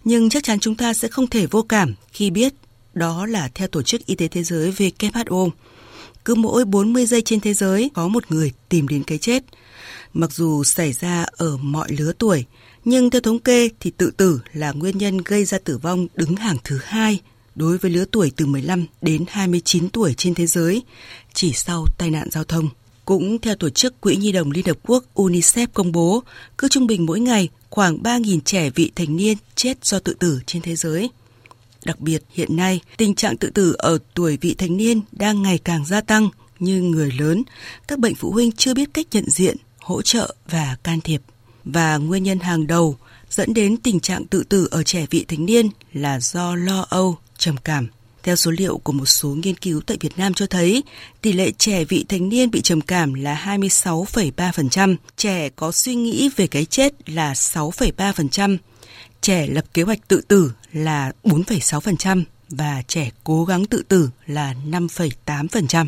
nhưng 0.04 0.30
chắc 0.30 0.44
chắn 0.44 0.58
chúng 0.60 0.74
ta 0.74 0.94
sẽ 0.94 1.08
không 1.08 1.26
thể 1.26 1.46
vô 1.46 1.62
cảm 1.62 1.94
khi 2.12 2.30
biết 2.30 2.54
đó 2.94 3.26
là 3.26 3.48
theo 3.54 3.68
Tổ 3.68 3.82
chức 3.82 4.06
Y 4.06 4.14
tế 4.14 4.28
Thế 4.28 4.42
giới 4.42 4.70
WHO. 4.70 5.50
Cứ 6.24 6.34
mỗi 6.34 6.64
40 6.64 7.06
giây 7.06 7.22
trên 7.22 7.40
thế 7.40 7.54
giới 7.54 7.90
có 7.94 8.08
một 8.08 8.24
người 8.28 8.52
tìm 8.68 8.88
đến 8.88 9.02
cái 9.02 9.18
chết. 9.18 9.44
Mặc 10.12 10.32
dù 10.32 10.64
xảy 10.64 10.92
ra 10.92 11.26
ở 11.32 11.56
mọi 11.56 11.92
lứa 11.92 12.12
tuổi, 12.18 12.44
nhưng 12.84 13.10
theo 13.10 13.20
thống 13.20 13.38
kê 13.38 13.68
thì 13.80 13.90
tự 13.90 14.10
tử 14.10 14.40
là 14.52 14.72
nguyên 14.72 14.98
nhân 14.98 15.18
gây 15.18 15.44
ra 15.44 15.58
tử 15.64 15.78
vong 15.78 16.06
đứng 16.14 16.36
hàng 16.36 16.56
thứ 16.64 16.78
hai 16.84 17.20
đối 17.54 17.78
với 17.78 17.90
lứa 17.90 18.04
tuổi 18.10 18.32
từ 18.36 18.46
15 18.46 18.86
đến 19.02 19.24
29 19.28 19.88
tuổi 19.88 20.14
trên 20.14 20.34
thế 20.34 20.46
giới, 20.46 20.82
chỉ 21.34 21.52
sau 21.52 21.84
tai 21.98 22.10
nạn 22.10 22.28
giao 22.30 22.44
thông. 22.44 22.68
Cũng 23.04 23.38
theo 23.38 23.54
Tổ 23.54 23.70
chức 23.70 24.00
Quỹ 24.00 24.16
Nhi 24.16 24.32
đồng 24.32 24.50
Liên 24.50 24.66
Hợp 24.66 24.78
Quốc 24.86 25.04
UNICEF 25.14 25.66
công 25.74 25.92
bố, 25.92 26.22
cứ 26.58 26.68
trung 26.68 26.86
bình 26.86 27.06
mỗi 27.06 27.20
ngày 27.20 27.48
khoảng 27.70 28.02
3.000 28.02 28.40
trẻ 28.44 28.70
vị 28.70 28.92
thành 28.94 29.16
niên 29.16 29.36
chết 29.54 29.84
do 29.84 29.98
tự 29.98 30.14
tử 30.14 30.40
trên 30.46 30.62
thế 30.62 30.76
giới. 30.76 31.10
Đặc 31.84 32.00
biệt 32.00 32.22
hiện 32.30 32.56
nay, 32.56 32.80
tình 32.96 33.14
trạng 33.14 33.36
tự 33.36 33.50
tử 33.50 33.74
ở 33.78 33.98
tuổi 34.14 34.38
vị 34.40 34.54
thành 34.54 34.76
niên 34.76 35.00
đang 35.12 35.42
ngày 35.42 35.58
càng 35.58 35.86
gia 35.86 36.00
tăng 36.00 36.28
như 36.58 36.82
người 36.82 37.12
lớn, 37.18 37.42
các 37.88 37.98
bệnh 37.98 38.14
phụ 38.14 38.30
huynh 38.30 38.52
chưa 38.52 38.74
biết 38.74 38.94
cách 38.94 39.06
nhận 39.12 39.30
diện, 39.30 39.56
hỗ 39.80 40.02
trợ 40.02 40.34
và 40.50 40.76
can 40.82 41.00
thiệp. 41.00 41.22
Và 41.64 41.96
nguyên 41.96 42.22
nhân 42.22 42.38
hàng 42.38 42.66
đầu 42.66 42.96
dẫn 43.30 43.54
đến 43.54 43.76
tình 43.76 44.00
trạng 44.00 44.26
tự 44.26 44.44
tử 44.44 44.68
ở 44.70 44.82
trẻ 44.82 45.06
vị 45.10 45.24
thành 45.28 45.46
niên 45.46 45.68
là 45.92 46.20
do 46.20 46.54
lo 46.54 46.86
âu, 46.88 47.18
trầm 47.38 47.56
cảm. 47.64 47.88
Theo 48.24 48.36
số 48.36 48.50
liệu 48.50 48.78
của 48.78 48.92
một 48.92 49.06
số 49.06 49.28
nghiên 49.28 49.56
cứu 49.56 49.80
tại 49.86 49.96
Việt 50.00 50.18
Nam 50.18 50.34
cho 50.34 50.46
thấy, 50.46 50.82
tỷ 51.22 51.32
lệ 51.32 51.50
trẻ 51.50 51.84
vị 51.84 52.04
thành 52.08 52.28
niên 52.28 52.50
bị 52.50 52.60
trầm 52.60 52.80
cảm 52.80 53.14
là 53.14 53.58
26,3%, 53.58 54.96
trẻ 55.16 55.48
có 55.48 55.72
suy 55.72 55.94
nghĩ 55.94 56.30
về 56.36 56.46
cái 56.46 56.64
chết 56.64 57.10
là 57.10 57.32
6,3%, 57.32 58.56
trẻ 59.20 59.46
lập 59.46 59.64
kế 59.74 59.82
hoạch 59.82 60.08
tự 60.08 60.20
tử 60.20 60.52
là 60.72 61.12
4,6% 61.24 62.22
và 62.48 62.82
trẻ 62.88 63.10
cố 63.24 63.44
gắng 63.44 63.64
tự 63.64 63.82
tử 63.88 64.10
là 64.26 64.54
5,8%. 64.66 65.86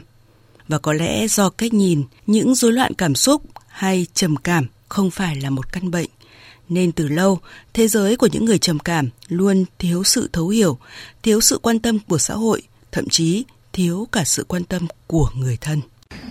Và 0.69 0.79
có 0.79 0.93
lẽ 0.93 1.29
do 1.29 1.49
cách 1.49 1.75
nhìn, 1.75 2.05
những 2.27 2.55
rối 2.55 2.73
loạn 2.73 2.95
cảm 2.95 3.15
xúc 3.15 3.43
hay 3.69 4.07
trầm 4.15 4.37
cảm 4.37 4.67
không 4.89 5.11
phải 5.11 5.37
là 5.37 5.51
một 5.51 5.73
căn 5.73 5.91
bệnh 5.91 6.09
nên 6.69 6.93
từ 6.93 7.09
lâu, 7.09 7.39
thế 7.75 7.89
giới 7.89 8.17
của 8.17 8.29
những 8.33 8.45
người 8.45 8.59
trầm 8.59 8.79
cảm 8.79 9.09
luôn 9.29 9.65
thiếu 9.79 10.05
sự 10.05 10.31
thấu 10.33 10.49
hiểu, 10.49 10.79
thiếu 11.23 11.41
sự 11.41 11.59
quan 11.63 11.79
tâm 11.79 11.99
của 12.09 12.19
xã 12.19 12.35
hội, 12.35 12.63
thậm 12.93 13.09
chí 13.09 13.45
thiếu 13.73 14.09
cả 14.13 14.25
sự 14.25 14.45
quan 14.49 14.65
tâm 14.65 14.87
của 15.07 15.29
người 15.37 15.59
thân. 15.61 15.81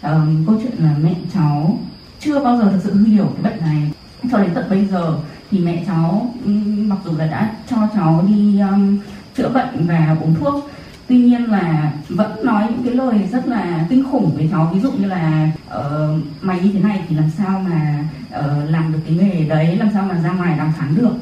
À, 0.02 0.26
câu 0.48 0.60
chuyện 0.64 0.84
là 0.84 0.96
mẹ 1.02 1.16
cháu 1.34 1.80
chưa 2.20 2.40
bao 2.40 2.58
giờ 2.58 2.72
thực 2.72 2.80
sự 2.84 3.06
hiểu 3.06 3.32
cái 3.34 3.52
bệnh 3.52 3.62
này 3.62 3.92
cho 4.32 4.38
đến 4.38 4.52
tận 4.56 4.70
bây 4.70 4.86
giờ 4.86 5.18
thì 5.52 5.60
mẹ 5.60 5.84
cháu 5.88 6.34
mặc 6.66 6.98
dù 7.06 7.12
là 7.18 7.28
đã 7.28 7.56
cho 7.70 7.78
cháu 7.96 8.26
đi 8.28 8.60
um, 8.60 9.00
chữa 9.38 9.50
bệnh 9.50 9.88
và 9.88 10.18
uống 10.22 10.36
thuốc 10.36 10.70
tuy 11.08 11.18
nhiên 11.18 11.44
là 11.44 11.94
vẫn 12.10 12.46
nói 12.46 12.68
những 12.70 12.84
cái 12.84 12.94
lời 12.94 13.30
rất 13.32 13.48
là 13.48 13.86
kinh 13.90 14.04
khủng 14.12 14.32
với 14.36 14.50
cháu 14.52 14.72
ví 14.74 14.80
dụ 14.80 14.92
như 14.92 15.08
là 15.08 15.52
uh, 15.68 16.20
mày 16.42 16.60
như 16.60 16.72
thế 16.74 16.80
này 16.80 17.02
thì 17.10 17.16
làm 17.16 17.30
sao 17.38 17.60
mà 17.70 18.10
uh, 18.40 18.70
làm 18.70 18.92
được 18.94 19.00
cái 19.06 19.16
nghề 19.16 19.46
đấy 19.46 19.76
làm 19.76 19.90
sao 19.94 20.04
mà 20.04 20.22
ra 20.22 20.32
ngoài 20.32 20.58
đàm 20.58 20.74
phán 20.80 20.96
được. 20.96 21.14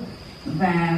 Và 0.46 0.98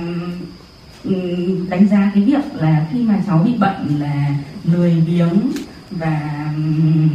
um, 1.03 1.69
đánh 1.69 1.87
giá 1.87 2.11
cái 2.13 2.23
việc 2.23 2.55
là 2.55 2.87
khi 2.91 3.01
mà 3.01 3.21
cháu 3.27 3.37
bị 3.37 3.53
bệnh 3.53 3.99
là 3.99 4.35
lười 4.63 5.03
biếng 5.07 5.51
và 5.91 6.45
um, 6.55 7.09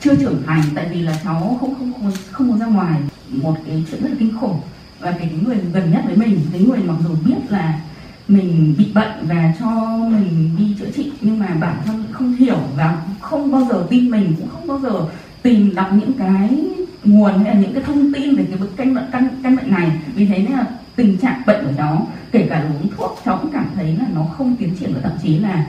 chưa 0.00 0.16
trưởng 0.16 0.42
thành 0.46 0.62
tại 0.74 0.88
vì 0.92 1.02
là 1.02 1.20
cháu 1.24 1.56
không 1.60 1.74
không 1.74 1.92
không 1.92 2.12
không 2.30 2.48
muốn 2.48 2.58
ra 2.58 2.66
ngoài 2.66 3.00
một 3.30 3.56
cái 3.66 3.84
chuyện 3.90 4.02
rất 4.02 4.10
là 4.10 4.16
kinh 4.18 4.38
khủng. 4.40 4.60
Và 5.00 5.10
cái 5.10 5.30
người 5.46 5.56
gần 5.72 5.92
nhất 5.92 6.02
với 6.06 6.16
mình 6.16 6.40
cái 6.52 6.60
người 6.60 6.78
mặc 6.78 6.96
dù 7.04 7.14
biết 7.24 7.38
là 7.48 7.80
mình 8.28 8.74
bị 8.78 8.92
bệnh 8.94 9.26
và 9.28 9.54
cho 9.60 9.96
mình 9.96 10.50
đi 10.58 10.76
chữa 10.78 10.90
trị 10.96 11.12
nhưng 11.20 11.38
mà 11.38 11.46
bản 11.60 11.76
thân 11.84 12.04
không 12.12 12.32
hiểu 12.32 12.58
và 12.76 13.02
không 13.20 13.52
bao 13.52 13.66
giờ 13.70 13.86
tin 13.90 14.10
mình 14.10 14.34
cũng 14.38 14.48
không 14.48 14.66
bao 14.66 14.80
giờ 14.80 15.06
tìm 15.42 15.74
đọc 15.74 15.88
những 15.92 16.12
cái 16.18 16.64
nguồn 17.04 17.44
hay 17.44 17.54
là 17.54 17.60
những 17.60 17.74
cái 17.74 17.82
thông 17.82 18.12
tin 18.12 18.36
về 18.36 18.46
cái 18.50 18.68
căn 18.76 18.94
bệnh 18.94 19.04
căn 19.12 19.40
căn 19.42 19.56
bệnh 19.56 19.70
này. 19.70 19.90
Vì 20.14 20.26
thế 20.26 20.38
nên 20.38 20.52
là 20.52 20.66
tình 20.96 21.18
trạng 21.18 21.42
bệnh 21.46 21.64
của 21.64 21.72
cháu 21.76 22.12
kể 22.32 22.46
cả 22.50 22.70
uống 22.70 22.90
thuốc, 22.96 23.18
cháu 23.24 23.38
cũng 23.42 23.50
cảm 23.52 23.70
thấy 23.74 23.96
là 23.96 24.06
nó 24.14 24.24
không 24.24 24.56
tiến 24.56 24.76
triển 24.80 24.94
và 24.94 25.00
thậm 25.00 25.12
chí 25.22 25.38
là 25.38 25.66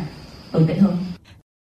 tồi 0.51 0.65
tệ 0.67 0.77
hơn. 0.77 0.97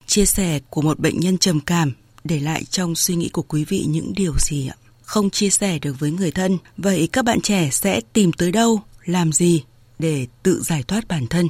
Chia 0.05 0.25
sẻ 0.25 0.60
của 0.69 0.81
một 0.81 1.00
bệnh 1.00 1.19
nhân 1.19 1.38
trầm 1.38 1.60
cảm, 1.60 1.91
để 2.24 2.39
lại 2.39 2.63
trong 2.63 2.95
suy 2.95 3.15
nghĩ 3.15 3.29
của 3.29 3.41
quý 3.41 3.65
vị 3.65 3.86
những 3.88 4.13
điều 4.15 4.34
gì 4.39 4.67
ạ? 4.67 4.75
Không 5.01 5.29
chia 5.29 5.50
sẻ 5.50 5.79
được 5.79 6.00
với 6.00 6.12
người 6.12 6.31
thân, 6.31 6.57
vậy 6.77 7.10
các 7.12 7.25
bạn 7.25 7.41
trẻ 7.41 7.69
sẽ 7.72 8.01
tìm 8.13 8.31
tới 8.31 8.51
đâu, 8.51 8.81
làm 9.05 9.31
gì 9.31 9.63
để 10.00 10.27
tự 10.43 10.62
giải 10.62 10.84
thoát 10.84 11.07
bản 11.07 11.27
thân? 11.27 11.48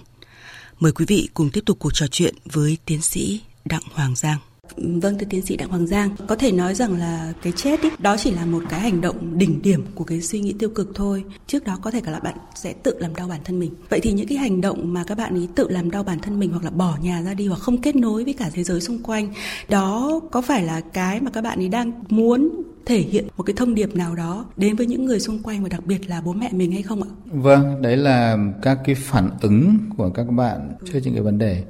Mời 0.80 0.92
quý 0.92 1.06
vị 1.08 1.30
cùng 1.34 1.50
tiếp 1.50 1.64
tục 1.66 1.80
cuộc 1.80 1.94
trò 1.94 2.08
chuyện 2.08 2.36
với 2.46 2.78
tiến 2.86 3.02
sĩ 3.02 3.42
đặng 3.66 3.84
hoàng 3.94 4.16
giang. 4.16 4.38
Vâng, 4.78 5.18
thưa 5.18 5.26
tiến 5.30 5.42
sĩ 5.46 5.58
Đặng 5.58 5.70
Hoàng 5.70 5.88
Giang, 5.88 6.10
có 6.28 6.36
thể 6.36 6.52
nói 6.52 6.76
rằng 6.76 7.00
là 7.00 7.34
cái 7.42 7.54
chết 7.56 7.82
ý, 7.82 7.90
đó 8.00 8.18
chỉ 8.18 8.32
là 8.32 8.46
một 8.46 8.64
cái 8.70 8.80
hành 8.80 9.02
động 9.02 9.38
đỉnh 9.38 9.62
điểm 9.62 9.86
của 9.96 10.04
cái 10.04 10.22
suy 10.22 10.40
nghĩ 10.40 10.54
tiêu 10.60 10.70
cực 10.70 10.92
thôi. 10.96 11.24
Trước 11.48 11.64
đó 11.64 11.78
có 11.82 11.92
thể 11.92 12.02
cả 12.02 12.12
là 12.12 12.20
bạn 12.20 12.36
sẽ 12.56 12.74
tự 12.74 12.96
làm 13.00 13.16
đau 13.16 13.28
bản 13.28 13.40
thân 13.44 13.60
mình. 13.60 13.74
Vậy 13.90 14.00
thì 14.04 14.12
những 14.12 14.28
cái 14.28 14.38
hành 14.38 14.62
động 14.62 14.94
mà 14.94 15.04
các 15.04 15.18
bạn 15.18 15.36
ý 15.36 15.48
tự 15.56 15.68
làm 15.70 15.92
đau 15.92 16.04
bản 16.04 16.20
thân 16.20 16.40
mình 16.40 16.52
hoặc 16.52 16.64
là 16.64 16.70
bỏ 16.70 16.98
nhà 17.02 17.22
ra 17.22 17.34
đi 17.34 17.48
hoặc 17.48 17.60
không 17.60 17.82
kết 17.82 17.96
nối 17.96 18.24
với 18.24 18.34
cả 18.34 18.50
thế 18.54 18.64
giới 18.64 18.82
xung 18.82 19.04
quanh, 19.04 19.34
đó 19.70 20.20
có 20.32 20.42
phải 20.42 20.64
là 20.64 20.82
cái 20.82 21.22
mà 21.22 21.32
các 21.32 21.42
bạn 21.42 21.60
ý 21.60 21.68
đang 21.68 21.92
muốn 22.10 22.62
thể 22.86 23.00
hiện 23.00 23.28
một 23.38 23.44
cái 23.44 23.54
thông 23.58 23.76
điệp 23.76 23.96
nào 23.96 24.16
đó 24.16 24.46
đến 24.58 24.76
với 24.76 24.86
những 24.86 25.06
người 25.06 25.20
xung 25.20 25.44
quanh 25.44 25.64
và 25.64 25.70
đặc 25.70 25.86
biệt 25.86 26.10
là 26.10 26.22
bố 26.22 26.34
mẹ 26.34 26.50
mình 26.52 26.72
hay 26.72 26.82
không 26.82 27.04
ạ? 27.04 27.10
Vâng, 27.26 27.82
đấy 27.82 27.98
là 27.98 28.38
các 28.62 28.80
cái 28.86 28.96
phản 28.96 29.30
ứng 29.42 29.78
của 29.98 30.10
các 30.10 30.24
bạn 30.24 30.72
trước 30.86 31.00
những 31.04 31.14
cái 31.14 31.24
vấn 31.24 31.38
đề 31.38 31.64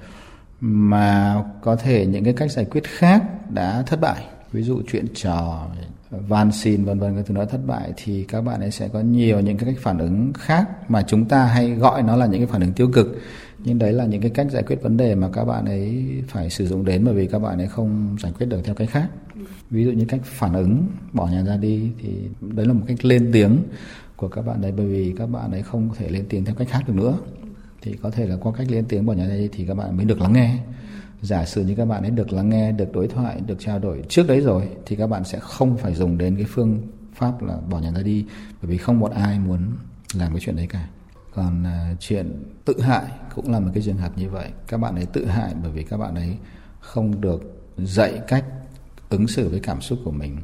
mà 0.68 1.44
có 1.62 1.76
thể 1.76 2.06
những 2.06 2.24
cái 2.24 2.34
cách 2.34 2.52
giải 2.52 2.66
quyết 2.66 2.84
khác 2.84 3.52
đã 3.52 3.82
thất 3.82 4.02
bại. 4.02 4.24
Ví 4.52 4.64
dụ 4.64 4.82
chuyện 4.92 5.06
trò, 5.14 5.68
van 6.12 6.52
xin, 6.52 6.84
vân 6.84 7.00
vân, 7.00 7.14
cái 7.16 7.24
thứ 7.24 7.34
nói 7.34 7.46
thất 7.46 7.60
bại, 7.68 7.94
thì 7.96 8.24
các 8.24 8.42
bạn 8.42 8.60
ấy 8.60 8.72
sẽ 8.72 8.88
có 8.88 9.00
nhiều 9.00 9.40
những 9.40 9.58
cái 9.58 9.74
cách 9.74 9.84
phản 9.84 9.98
ứng 9.98 10.34
khác 10.34 10.70
mà 10.92 11.02
chúng 11.02 11.26
ta 11.26 11.46
hay 11.46 11.70
gọi 11.70 12.04
nó 12.04 12.16
là 12.16 12.26
những 12.26 12.40
cái 12.40 12.48
phản 12.48 12.62
ứng 12.62 12.74
tiêu 12.74 12.90
cực. 12.94 13.20
Nhưng 13.60 13.80
đấy 13.80 13.94
là 13.94 14.06
những 14.06 14.22
cái 14.22 14.32
cách 14.32 14.52
giải 14.52 14.64
quyết 14.64 14.82
vấn 14.82 14.98
đề 14.98 15.16
mà 15.16 15.30
các 15.34 15.46
bạn 15.46 15.66
ấy 15.66 16.06
phải 16.28 16.50
sử 16.50 16.68
dụng 16.68 16.86
đến, 16.86 17.06
bởi 17.06 17.14
vì 17.14 17.28
các 17.28 17.40
bạn 17.40 17.58
ấy 17.58 17.68
không 17.68 18.18
giải 18.20 18.32
quyết 18.38 18.46
được 18.46 18.62
theo 18.64 18.76
cách 18.76 18.90
khác. 18.90 19.08
Ví 19.70 19.86
dụ 19.86 19.92
như 19.92 20.06
cách 20.06 20.22
phản 20.24 20.54
ứng, 20.54 20.88
bỏ 21.14 21.28
nhà 21.28 21.44
ra 21.44 21.58
đi, 21.58 21.92
thì 22.02 22.10
đấy 22.42 22.66
là 22.66 22.74
một 22.74 22.84
cách 22.88 23.06
lên 23.06 23.30
tiếng 23.34 23.58
của 24.16 24.28
các 24.28 24.46
bạn 24.46 24.62
đấy, 24.62 24.74
bởi 24.78 24.86
vì 24.86 25.14
các 25.18 25.28
bạn 25.28 25.52
ấy 25.52 25.62
không 25.62 25.90
thể 25.98 26.10
lên 26.10 26.26
tiếng 26.30 26.46
theo 26.46 26.56
cách 26.56 26.68
khác 26.72 26.82
được 26.88 26.94
nữa 26.96 27.18
thì 27.86 27.94
có 28.02 28.12
thể 28.12 28.28
là 28.28 28.36
qua 28.42 28.52
cách 28.58 28.72
lên 28.72 28.86
tiếng 28.90 29.06
bỏ 29.06 29.14
nhà 29.14 29.28
đây 29.28 29.50
thì 29.52 29.66
các 29.66 29.74
bạn 29.74 29.98
mới 29.98 30.06
được 30.06 30.22
lắng 30.22 30.34
nghe. 30.34 30.58
Giả 31.22 31.46
sử 31.46 31.64
như 31.64 31.76
các 31.76 31.86
bạn 31.86 32.04
ấy 32.04 32.12
được 32.12 32.34
lắng 32.34 32.50
nghe 32.50 32.72
được 32.72 32.94
đối 32.94 33.08
thoại 33.08 33.42
được 33.48 33.56
trao 33.60 33.80
đổi 33.80 34.04
trước 34.10 34.28
đấy 34.28 34.42
rồi 34.42 34.70
thì 34.86 34.96
các 34.96 35.08
bạn 35.08 35.24
sẽ 35.24 35.40
không 35.40 35.78
phải 35.78 35.96
dùng 35.96 36.18
đến 36.18 36.36
cái 36.36 36.46
phương 36.46 36.82
pháp 37.14 37.44
là 37.44 37.58
bỏ 37.70 37.80
nhà 37.80 37.92
ra 37.92 38.02
đi 38.02 38.26
bởi 38.62 38.72
vì 38.72 38.78
không 38.78 39.00
một 39.00 39.12
ai 39.12 39.40
muốn 39.40 39.60
làm 40.14 40.32
cái 40.32 40.40
chuyện 40.40 40.56
đấy 40.56 40.68
cả. 40.70 40.88
Còn 41.34 41.64
uh, 41.64 42.00
chuyện 42.00 42.44
tự 42.66 42.82
hại 42.82 43.06
cũng 43.36 43.52
là 43.52 43.60
một 43.60 43.72
cái 43.74 43.84
trường 43.84 43.98
hợp 43.98 44.18
như 44.18 44.30
vậy. 44.30 44.50
Các 44.68 44.78
bạn 44.78 44.96
ấy 44.96 45.06
tự 45.06 45.26
hại 45.26 45.54
bởi 45.62 45.72
vì 45.72 45.84
các 45.84 45.98
bạn 45.98 46.16
ấy 46.16 46.38
không 46.80 47.22
được 47.22 47.62
dạy 47.78 48.22
cách 48.28 48.46
ứng 49.10 49.28
xử 49.28 49.50
với 49.50 49.60
cảm 49.60 49.82
xúc 49.82 50.00
của 50.06 50.12
mình 50.12 50.38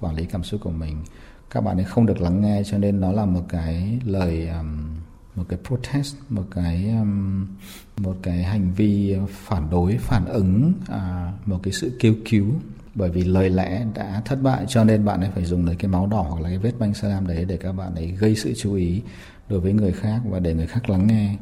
quản 0.00 0.14
lý 0.14 0.24
cảm 0.24 0.44
xúc 0.44 0.60
của 0.64 0.70
mình. 0.70 0.96
Các 1.50 1.60
bạn 1.60 1.78
ấy 1.78 1.84
không 1.84 2.06
được 2.06 2.20
lắng 2.20 2.40
nghe 2.40 2.62
cho 2.64 2.78
nên 2.78 3.00
nó 3.00 3.12
là 3.12 3.24
một 3.24 3.42
cái 3.48 4.00
lời 4.04 4.48
um, 4.48 4.96
một 5.36 5.44
cái 5.48 5.58
protest 5.64 6.16
một 6.28 6.44
cái 6.50 6.90
um, 6.90 7.46
một 7.96 8.16
cái 8.22 8.42
hành 8.42 8.72
vi 8.76 9.16
phản 9.28 9.70
đối 9.70 9.96
phản 9.98 10.24
ứng 10.26 10.72
à, 10.88 11.32
một 11.46 11.60
cái 11.62 11.72
sự 11.72 11.96
kêu 12.00 12.14
cứu. 12.24 12.46
Bởi 12.94 13.10
vì 13.10 13.24
lời 13.24 13.50
lẽ 13.50 13.86
đã 13.94 14.22
thất 14.24 14.42
bại 14.42 14.64
cho 14.68 14.84
nên 14.84 15.04
bạn 15.04 15.20
ấy 15.20 15.30
phải 15.34 15.44
dùng 15.44 15.66
lấy 15.66 15.76
cái 15.76 15.90
máu 15.90 16.06
đỏ 16.06 16.26
hoặc 16.28 16.42
là 16.42 16.48
cái 16.48 16.58
vết 16.58 16.72
banh 16.78 16.94
salam 16.94 17.26
đấy 17.26 17.44
để 17.44 17.56
các 17.56 17.72
bạn 17.72 17.94
ấy 17.94 18.06
gây 18.06 18.36
sự 18.36 18.54
chú 18.56 18.74
ý 18.74 19.02
đối 19.48 19.60
với 19.60 19.72
người 19.72 19.92
khác 19.92 20.20
và 20.24 20.38
để 20.38 20.54
người 20.54 20.66
khác 20.66 20.90
lắng 20.90 21.06
nghe. 21.06 21.36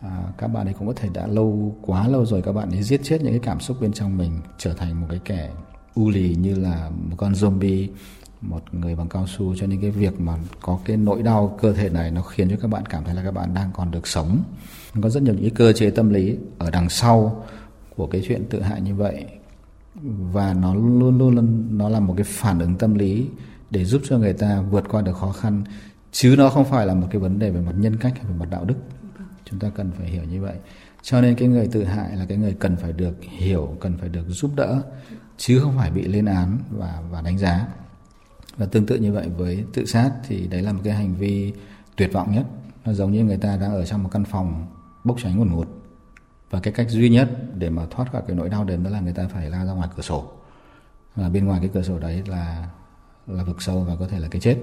À, 0.00 0.22
các 0.38 0.48
bạn 0.48 0.66
ấy 0.66 0.74
cũng 0.74 0.86
có 0.86 0.92
thể 0.96 1.08
đã 1.14 1.26
lâu 1.26 1.76
quá 1.82 2.08
lâu 2.08 2.26
rồi 2.26 2.42
các 2.42 2.52
bạn 2.52 2.70
ấy 2.70 2.82
giết 2.82 3.00
chết 3.04 3.22
những 3.22 3.32
cái 3.32 3.40
cảm 3.42 3.60
xúc 3.60 3.76
bên 3.80 3.92
trong 3.92 4.18
mình 4.18 4.40
trở 4.58 4.74
thành 4.74 5.00
một 5.00 5.06
cái 5.10 5.20
kẻ 5.24 5.50
u 5.94 6.10
lì 6.10 6.34
như 6.34 6.54
là 6.54 6.90
một 6.90 7.16
con 7.16 7.32
zombie 7.32 7.88
một 8.48 8.74
người 8.74 8.96
bằng 8.96 9.08
cao 9.08 9.26
su, 9.26 9.56
cho 9.56 9.66
nên 9.66 9.80
cái 9.80 9.90
việc 9.90 10.20
mà 10.20 10.38
có 10.60 10.78
cái 10.84 10.96
nỗi 10.96 11.22
đau 11.22 11.58
cơ 11.62 11.72
thể 11.72 11.88
này 11.88 12.10
nó 12.10 12.22
khiến 12.22 12.50
cho 12.50 12.56
các 12.62 12.68
bạn 12.68 12.86
cảm 12.86 13.04
thấy 13.04 13.14
là 13.14 13.22
các 13.22 13.30
bạn 13.34 13.54
đang 13.54 13.70
còn 13.74 13.90
được 13.90 14.06
sống. 14.06 14.42
Có 15.02 15.08
rất 15.10 15.22
nhiều 15.22 15.34
những 15.34 15.54
cơ 15.54 15.72
chế 15.72 15.90
tâm 15.90 16.10
lý 16.10 16.36
ở 16.58 16.70
đằng 16.70 16.88
sau 16.88 17.44
của 17.96 18.06
cái 18.06 18.22
chuyện 18.28 18.44
tự 18.50 18.62
hại 18.62 18.80
như 18.80 18.94
vậy. 18.94 19.24
Và 20.32 20.54
nó 20.54 20.74
luôn 20.74 21.18
luôn 21.18 21.68
nó 21.78 21.88
là 21.88 22.00
một 22.00 22.14
cái 22.16 22.24
phản 22.24 22.58
ứng 22.58 22.76
tâm 22.76 22.94
lý 22.94 23.28
để 23.70 23.84
giúp 23.84 24.02
cho 24.08 24.18
người 24.18 24.32
ta 24.32 24.60
vượt 24.60 24.84
qua 24.88 25.02
được 25.02 25.16
khó 25.16 25.32
khăn, 25.32 25.64
chứ 26.12 26.34
nó 26.38 26.48
không 26.48 26.64
phải 26.64 26.86
là 26.86 26.94
một 26.94 27.06
cái 27.10 27.20
vấn 27.20 27.38
đề 27.38 27.50
về 27.50 27.60
mặt 27.60 27.74
nhân 27.78 27.96
cách 27.96 28.12
hay 28.16 28.24
về 28.24 28.38
mặt 28.38 28.50
đạo 28.50 28.64
đức. 28.64 28.76
Chúng 29.44 29.58
ta 29.58 29.70
cần 29.74 29.90
phải 29.98 30.06
hiểu 30.06 30.22
như 30.24 30.42
vậy. 30.42 30.54
Cho 31.02 31.20
nên 31.20 31.34
cái 31.34 31.48
người 31.48 31.68
tự 31.72 31.84
hại 31.84 32.16
là 32.16 32.24
cái 32.24 32.38
người 32.38 32.52
cần 32.58 32.76
phải 32.76 32.92
được 32.92 33.16
hiểu, 33.22 33.76
cần 33.80 33.96
phải 33.98 34.08
được 34.08 34.24
giúp 34.28 34.50
đỡ, 34.56 34.82
chứ 35.36 35.60
không 35.60 35.76
phải 35.76 35.90
bị 35.90 36.02
lên 36.02 36.24
án 36.24 36.58
và 36.70 37.02
và 37.10 37.22
đánh 37.22 37.38
giá 37.38 37.66
và 38.56 38.66
tương 38.66 38.86
tự 38.86 38.96
như 38.96 39.12
vậy 39.12 39.28
với 39.36 39.64
tự 39.74 39.84
sát 39.84 40.10
thì 40.28 40.46
đấy 40.46 40.62
là 40.62 40.72
một 40.72 40.80
cái 40.84 40.94
hành 40.94 41.14
vi 41.14 41.52
tuyệt 41.96 42.12
vọng 42.12 42.32
nhất. 42.32 42.46
Nó 42.84 42.92
giống 42.92 43.12
như 43.12 43.24
người 43.24 43.36
ta 43.36 43.56
đang 43.56 43.72
ở 43.72 43.84
trong 43.84 44.02
một 44.02 44.08
căn 44.12 44.24
phòng 44.24 44.66
bốc 45.04 45.16
cháy 45.22 45.32
ngùn 45.34 45.52
ngụt. 45.52 45.68
Và 46.50 46.60
cái 46.60 46.72
cách 46.72 46.90
duy 46.90 47.08
nhất 47.08 47.30
để 47.54 47.70
mà 47.70 47.86
thoát 47.90 48.12
khỏi 48.12 48.22
cái 48.26 48.36
nỗi 48.36 48.48
đau 48.48 48.64
đớn 48.64 48.84
đó 48.84 48.90
là 48.90 49.00
người 49.00 49.12
ta 49.12 49.28
phải 49.28 49.50
lao 49.50 49.66
ra 49.66 49.72
ngoài 49.72 49.88
cửa 49.96 50.02
sổ. 50.02 50.32
Và 51.16 51.28
bên 51.28 51.46
ngoài 51.46 51.60
cái 51.60 51.70
cửa 51.74 51.82
sổ 51.82 51.98
đấy 51.98 52.22
là 52.26 52.68
là 53.26 53.44
vực 53.44 53.62
sâu 53.62 53.80
và 53.80 53.96
có 53.96 54.08
thể 54.08 54.18
là 54.18 54.28
cái 54.28 54.40
chết. 54.40 54.56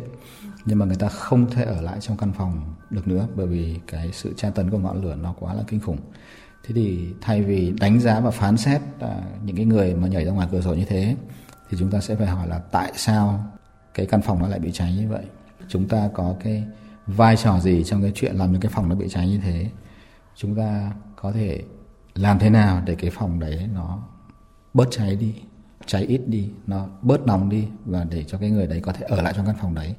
Nhưng 0.65 0.79
mà 0.79 0.85
người 0.85 0.95
ta 0.95 1.09
không 1.09 1.49
thể 1.49 1.63
ở 1.63 1.81
lại 1.81 1.99
trong 2.01 2.17
căn 2.17 2.33
phòng 2.33 2.73
được 2.89 3.07
nữa 3.07 3.27
bởi 3.35 3.47
vì 3.47 3.79
cái 3.87 4.11
sự 4.11 4.33
tra 4.37 4.49
tấn 4.49 4.69
của 4.69 4.77
ngọn 4.77 5.03
lửa 5.03 5.15
nó 5.15 5.33
quá 5.39 5.53
là 5.53 5.63
kinh 5.67 5.79
khủng. 5.79 5.97
Thế 6.63 6.73
thì 6.75 7.13
thay 7.21 7.41
vì 7.41 7.73
đánh 7.79 7.99
giá 7.99 8.19
và 8.19 8.31
phán 8.31 8.57
xét 8.57 8.81
à, 8.99 9.21
những 9.45 9.55
cái 9.55 9.65
người 9.65 9.95
mà 9.95 10.07
nhảy 10.07 10.25
ra 10.25 10.31
ngoài 10.31 10.47
cửa 10.51 10.61
sổ 10.61 10.73
như 10.73 10.85
thế 10.85 11.15
thì 11.69 11.77
chúng 11.79 11.91
ta 11.91 11.99
sẽ 11.99 12.15
phải 12.15 12.27
hỏi 12.27 12.47
là 12.47 12.59
tại 12.59 12.91
sao 12.95 13.45
cái 13.93 14.05
căn 14.05 14.21
phòng 14.21 14.39
nó 14.39 14.47
lại 14.47 14.59
bị 14.59 14.71
cháy 14.71 14.95
như 14.95 15.09
vậy 15.09 15.25
chúng 15.67 15.87
ta 15.87 16.09
có 16.13 16.35
cái 16.43 16.63
vai 17.07 17.37
trò 17.37 17.59
gì 17.59 17.83
trong 17.83 18.01
cái 18.01 18.11
chuyện 18.15 18.35
làm 18.35 18.53
cho 18.53 18.59
cái 18.61 18.71
phòng 18.75 18.89
nó 18.89 18.95
bị 18.95 19.07
cháy 19.09 19.29
như 19.29 19.39
thế 19.43 19.69
chúng 20.35 20.55
ta 20.55 20.91
có 21.15 21.31
thể 21.31 21.61
làm 22.15 22.39
thế 22.39 22.49
nào 22.49 22.81
để 22.85 22.95
cái 22.95 23.09
phòng 23.09 23.39
đấy 23.39 23.69
nó 23.73 24.03
bớt 24.73 24.87
cháy 24.91 25.15
đi 25.15 25.33
cháy 25.85 26.03
ít 26.03 26.21
đi 26.27 26.49
nó 26.67 26.87
bớt 27.01 27.27
nóng 27.27 27.49
đi 27.49 27.67
và 27.85 28.03
để 28.03 28.23
cho 28.23 28.37
cái 28.37 28.49
người 28.49 28.67
đấy 28.67 28.79
có 28.79 28.91
thể 28.91 29.05
ở 29.09 29.21
lại 29.21 29.33
trong 29.37 29.45
căn 29.45 29.55
phòng 29.61 29.75
đấy 29.75 29.95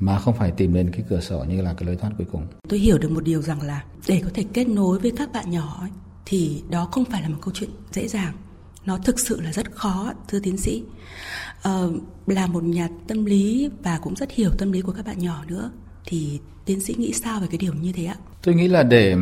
mà 0.00 0.18
không 0.18 0.34
phải 0.34 0.50
tìm 0.50 0.74
đến 0.74 0.90
cái 0.90 1.04
cửa 1.08 1.20
sổ 1.20 1.44
như 1.44 1.62
là 1.62 1.74
cái 1.74 1.86
lối 1.86 1.96
thoát 1.96 2.10
cuối 2.18 2.26
cùng. 2.32 2.46
Tôi 2.68 2.78
hiểu 2.78 2.98
được 2.98 3.10
một 3.10 3.24
điều 3.24 3.42
rằng 3.42 3.62
là 3.62 3.84
để 4.08 4.20
có 4.24 4.30
thể 4.34 4.44
kết 4.52 4.68
nối 4.68 4.98
với 4.98 5.12
các 5.16 5.32
bạn 5.32 5.50
nhỏ 5.50 5.78
ấy, 5.80 5.90
thì 6.26 6.62
đó 6.70 6.88
không 6.92 7.04
phải 7.04 7.22
là 7.22 7.28
một 7.28 7.38
câu 7.40 7.54
chuyện 7.54 7.70
dễ 7.92 8.08
dàng. 8.08 8.34
Nó 8.86 8.98
thực 8.98 9.20
sự 9.20 9.40
là 9.40 9.52
rất 9.52 9.72
khó, 9.72 10.12
thưa 10.28 10.38
tiến 10.38 10.56
sĩ 10.56 10.82
à, 11.62 11.80
là 12.26 12.46
một 12.46 12.64
nhà 12.64 12.88
tâm 13.08 13.24
lý 13.24 13.70
và 13.82 13.98
cũng 14.02 14.14
rất 14.16 14.30
hiểu 14.30 14.50
tâm 14.58 14.72
lý 14.72 14.80
của 14.80 14.92
các 14.92 15.06
bạn 15.06 15.18
nhỏ 15.18 15.44
nữa 15.46 15.70
thì 16.06 16.40
tiến 16.64 16.80
sĩ 16.80 16.94
nghĩ 16.98 17.12
sao 17.12 17.40
về 17.40 17.46
cái 17.50 17.58
điều 17.58 17.74
như 17.74 17.92
thế 17.92 18.04
ạ? 18.04 18.16
Tôi 18.42 18.54
nghĩ 18.54 18.68
là 18.68 18.82
để 18.82 19.16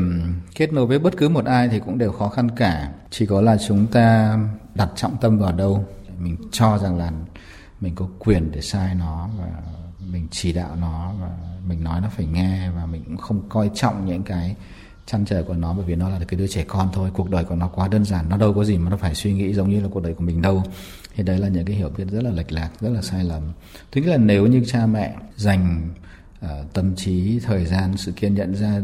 kết 0.54 0.72
nối 0.72 0.86
với 0.86 0.98
bất 0.98 1.16
cứ 1.16 1.28
một 1.28 1.44
ai 1.44 1.68
thì 1.68 1.78
cũng 1.78 1.98
đều 1.98 2.12
khó 2.12 2.28
khăn 2.28 2.48
cả. 2.56 2.92
Chỉ 3.10 3.26
có 3.26 3.40
là 3.40 3.56
chúng 3.68 3.86
ta 3.86 4.38
đặt 4.74 4.88
trọng 4.96 5.16
tâm 5.20 5.38
vào 5.38 5.52
đâu. 5.52 5.86
Mình 6.18 6.36
cho 6.52 6.78
rằng 6.78 6.98
là 6.98 7.12
mình 7.80 7.94
có 7.94 8.08
quyền 8.18 8.50
để 8.52 8.60
sai 8.60 8.94
nó 8.94 9.28
và 9.38 9.46
mình 10.12 10.28
chỉ 10.30 10.52
đạo 10.52 10.76
nó 10.80 11.12
và 11.20 11.30
mình 11.68 11.84
nói 11.84 12.00
nó 12.00 12.08
phải 12.16 12.26
nghe 12.26 12.70
và 12.70 12.86
mình 12.86 13.04
cũng 13.04 13.16
không 13.16 13.48
coi 13.48 13.70
trọng 13.74 14.06
những 14.06 14.22
cái 14.22 14.56
chăn 15.10 15.24
trở 15.24 15.42
của 15.42 15.54
nó 15.54 15.74
bởi 15.74 15.84
vì 15.84 15.94
nó 15.94 16.08
là 16.08 16.18
cái 16.28 16.40
đứa 16.40 16.46
trẻ 16.46 16.64
con 16.68 16.88
thôi. 16.92 17.10
Cuộc 17.14 17.30
đời 17.30 17.44
của 17.44 17.54
nó 17.54 17.68
quá 17.68 17.88
đơn 17.88 18.04
giản 18.04 18.28
nó 18.28 18.36
đâu 18.36 18.54
có 18.54 18.64
gì 18.64 18.78
mà 18.78 18.90
nó 18.90 18.96
phải 18.96 19.14
suy 19.14 19.32
nghĩ 19.32 19.54
giống 19.54 19.70
như 19.70 19.80
là 19.80 19.88
cuộc 19.90 20.02
đời 20.02 20.14
của 20.14 20.24
mình 20.24 20.42
đâu. 20.42 20.62
Thì 21.14 21.22
đấy 21.22 21.38
là 21.38 21.48
những 21.48 21.64
cái 21.64 21.76
hiểu 21.76 21.90
biết 21.96 22.04
rất 22.10 22.24
là 22.24 22.30
lệch 22.30 22.52
lạc 22.52 22.70
rất 22.80 22.90
là 22.90 23.02
sai 23.02 23.24
lầm. 23.24 23.42
Thứ 23.92 24.00
là 24.04 24.16
nếu 24.16 24.46
như 24.46 24.64
cha 24.66 24.86
mẹ 24.86 25.16
dành 25.36 25.90
uh, 26.44 26.50
tâm 26.72 26.96
trí 26.96 27.40
thời 27.40 27.66
gian 27.66 27.96
sự 27.96 28.12
kiên 28.12 28.34
nhẫn 28.34 28.54
ra 28.54 28.80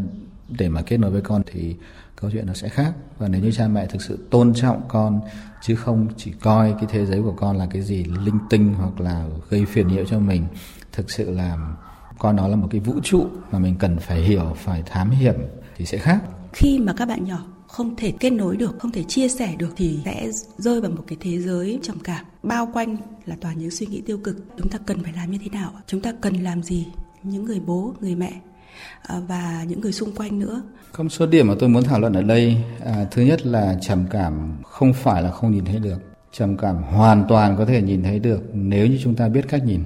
để 0.48 0.68
mà 0.68 0.82
kết 0.82 0.96
nối 0.96 1.10
với 1.10 1.22
con 1.22 1.42
thì 1.52 1.76
câu 2.16 2.30
chuyện 2.30 2.46
nó 2.46 2.54
sẽ 2.54 2.68
khác. 2.68 2.92
Và 3.18 3.28
nếu 3.28 3.40
như 3.40 3.52
cha 3.52 3.68
mẹ 3.68 3.86
thực 3.86 4.02
sự 4.02 4.18
tôn 4.30 4.54
trọng 4.54 4.82
con 4.88 5.20
chứ 5.62 5.76
không 5.76 6.08
chỉ 6.16 6.32
coi 6.32 6.72
cái 6.72 6.86
thế 6.88 7.06
giới 7.06 7.22
của 7.22 7.32
con 7.32 7.56
là 7.56 7.66
cái 7.66 7.82
gì 7.82 8.04
linh 8.04 8.38
tinh 8.50 8.74
hoặc 8.74 9.00
là 9.00 9.26
gây 9.50 9.64
phiền 9.64 9.88
nhiễu 9.88 10.04
cho 10.04 10.18
mình 10.18 10.46
thực 10.92 11.10
sự 11.10 11.30
là 11.30 11.76
coi 12.18 12.32
nó 12.32 12.48
là 12.48 12.56
một 12.56 12.68
cái 12.70 12.80
vũ 12.80 12.94
trụ 13.02 13.26
mà 13.50 13.58
mình 13.58 13.76
cần 13.78 13.98
phải 13.98 14.20
hiểu 14.20 14.56
phải 14.56 14.82
thám 14.86 15.10
hiểm 15.10 15.34
thì 15.76 15.84
sẽ 15.84 15.98
khác 15.98 16.22
khi 16.52 16.78
mà 16.78 16.92
các 16.92 17.08
bạn 17.08 17.24
nhỏ 17.24 17.46
không 17.66 17.96
thể 17.96 18.12
kết 18.20 18.30
nối 18.30 18.56
được 18.56 18.78
không 18.78 18.92
thể 18.92 19.02
chia 19.02 19.28
sẻ 19.28 19.54
được 19.58 19.72
thì 19.76 19.98
sẽ 20.04 20.30
rơi 20.58 20.80
vào 20.80 20.90
một 20.90 21.04
cái 21.06 21.18
thế 21.20 21.40
giới 21.40 21.78
trầm 21.82 21.98
cảm 22.04 22.24
bao 22.42 22.70
quanh 22.72 22.96
là 23.26 23.36
toàn 23.40 23.58
những 23.58 23.70
suy 23.70 23.86
nghĩ 23.86 24.00
tiêu 24.00 24.18
cực 24.18 24.36
chúng 24.58 24.68
ta 24.68 24.78
cần 24.86 25.02
phải 25.02 25.12
làm 25.12 25.30
như 25.30 25.38
thế 25.44 25.48
nào 25.48 25.72
chúng 25.86 26.00
ta 26.00 26.12
cần 26.20 26.34
làm 26.34 26.62
gì 26.62 26.86
những 27.22 27.44
người 27.44 27.60
bố 27.60 27.94
người 28.00 28.14
mẹ 28.14 28.32
à, 29.02 29.20
và 29.28 29.64
những 29.68 29.80
người 29.80 29.92
xung 29.92 30.12
quanh 30.12 30.38
nữa. 30.38 30.62
Một 30.98 31.08
số 31.08 31.26
điểm 31.26 31.46
mà 31.46 31.54
tôi 31.58 31.68
muốn 31.68 31.82
thảo 31.82 32.00
luận 32.00 32.12
ở 32.12 32.22
đây. 32.22 32.56
À, 32.84 33.06
thứ 33.10 33.22
nhất 33.22 33.46
là 33.46 33.76
trầm 33.80 34.04
cảm 34.10 34.58
không 34.64 34.92
phải 34.92 35.22
là 35.22 35.30
không 35.30 35.50
nhìn 35.50 35.64
thấy 35.64 35.78
được. 35.78 35.98
Trầm 36.32 36.56
cảm 36.56 36.82
hoàn 36.82 37.24
toàn 37.28 37.56
có 37.56 37.64
thể 37.64 37.82
nhìn 37.82 38.02
thấy 38.02 38.18
được 38.18 38.42
nếu 38.52 38.86
như 38.86 38.98
chúng 39.02 39.14
ta 39.14 39.28
biết 39.28 39.48
cách 39.48 39.64
nhìn. 39.64 39.80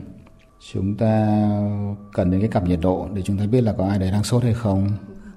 Chúng 0.72 0.96
ta 0.96 1.26
cần 2.12 2.30
đến 2.30 2.40
cái 2.40 2.48
cặp 2.48 2.68
nhiệt 2.68 2.78
độ 2.82 3.08
để 3.14 3.22
chúng 3.22 3.38
ta 3.38 3.46
biết 3.46 3.60
là 3.60 3.74
có 3.78 3.88
ai 3.88 3.98
đấy 3.98 4.10
đang 4.10 4.24
sốt 4.24 4.42
hay 4.42 4.54
không. 4.54 4.90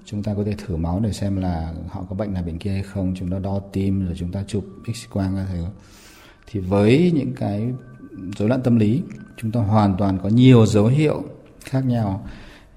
Chúng 0.06 0.24
ta 0.24 0.34
có 0.34 0.44
thể 0.44 0.56
thử 0.58 0.76
máu 0.76 1.00
để 1.00 1.12
xem 1.12 1.36
là 1.36 1.74
họ 1.90 2.06
có 2.10 2.16
bệnh 2.16 2.34
này 2.34 2.44
bệnh 2.44 2.60
kia 2.60 2.72
hay 2.72 2.84
không. 2.84 3.14
Chúng 3.18 3.32
ta 3.32 3.40
đo 3.40 3.60
tim 3.60 4.06
rồi 4.06 4.16
chúng 4.18 4.32
ta 4.32 4.44
chụp 4.48 4.66
x 4.96 5.10
quang 5.10 5.36
các 5.36 5.46
thứ. 5.54 5.66
Thì 6.48 6.60
với 6.60 7.12
những 7.16 7.34
cái 7.34 7.68
rối 8.38 8.50
loạn 8.50 8.62
tâm 8.64 8.76
lý, 8.76 9.02
chúng 9.38 9.52
ta 9.52 9.60
hoàn 9.60 9.98
toàn 9.98 10.20
có 10.24 10.30
nhiều 10.30 10.66
dấu 10.66 10.86
hiệu 10.86 11.24
khác 11.66 11.86
nhau 11.86 12.28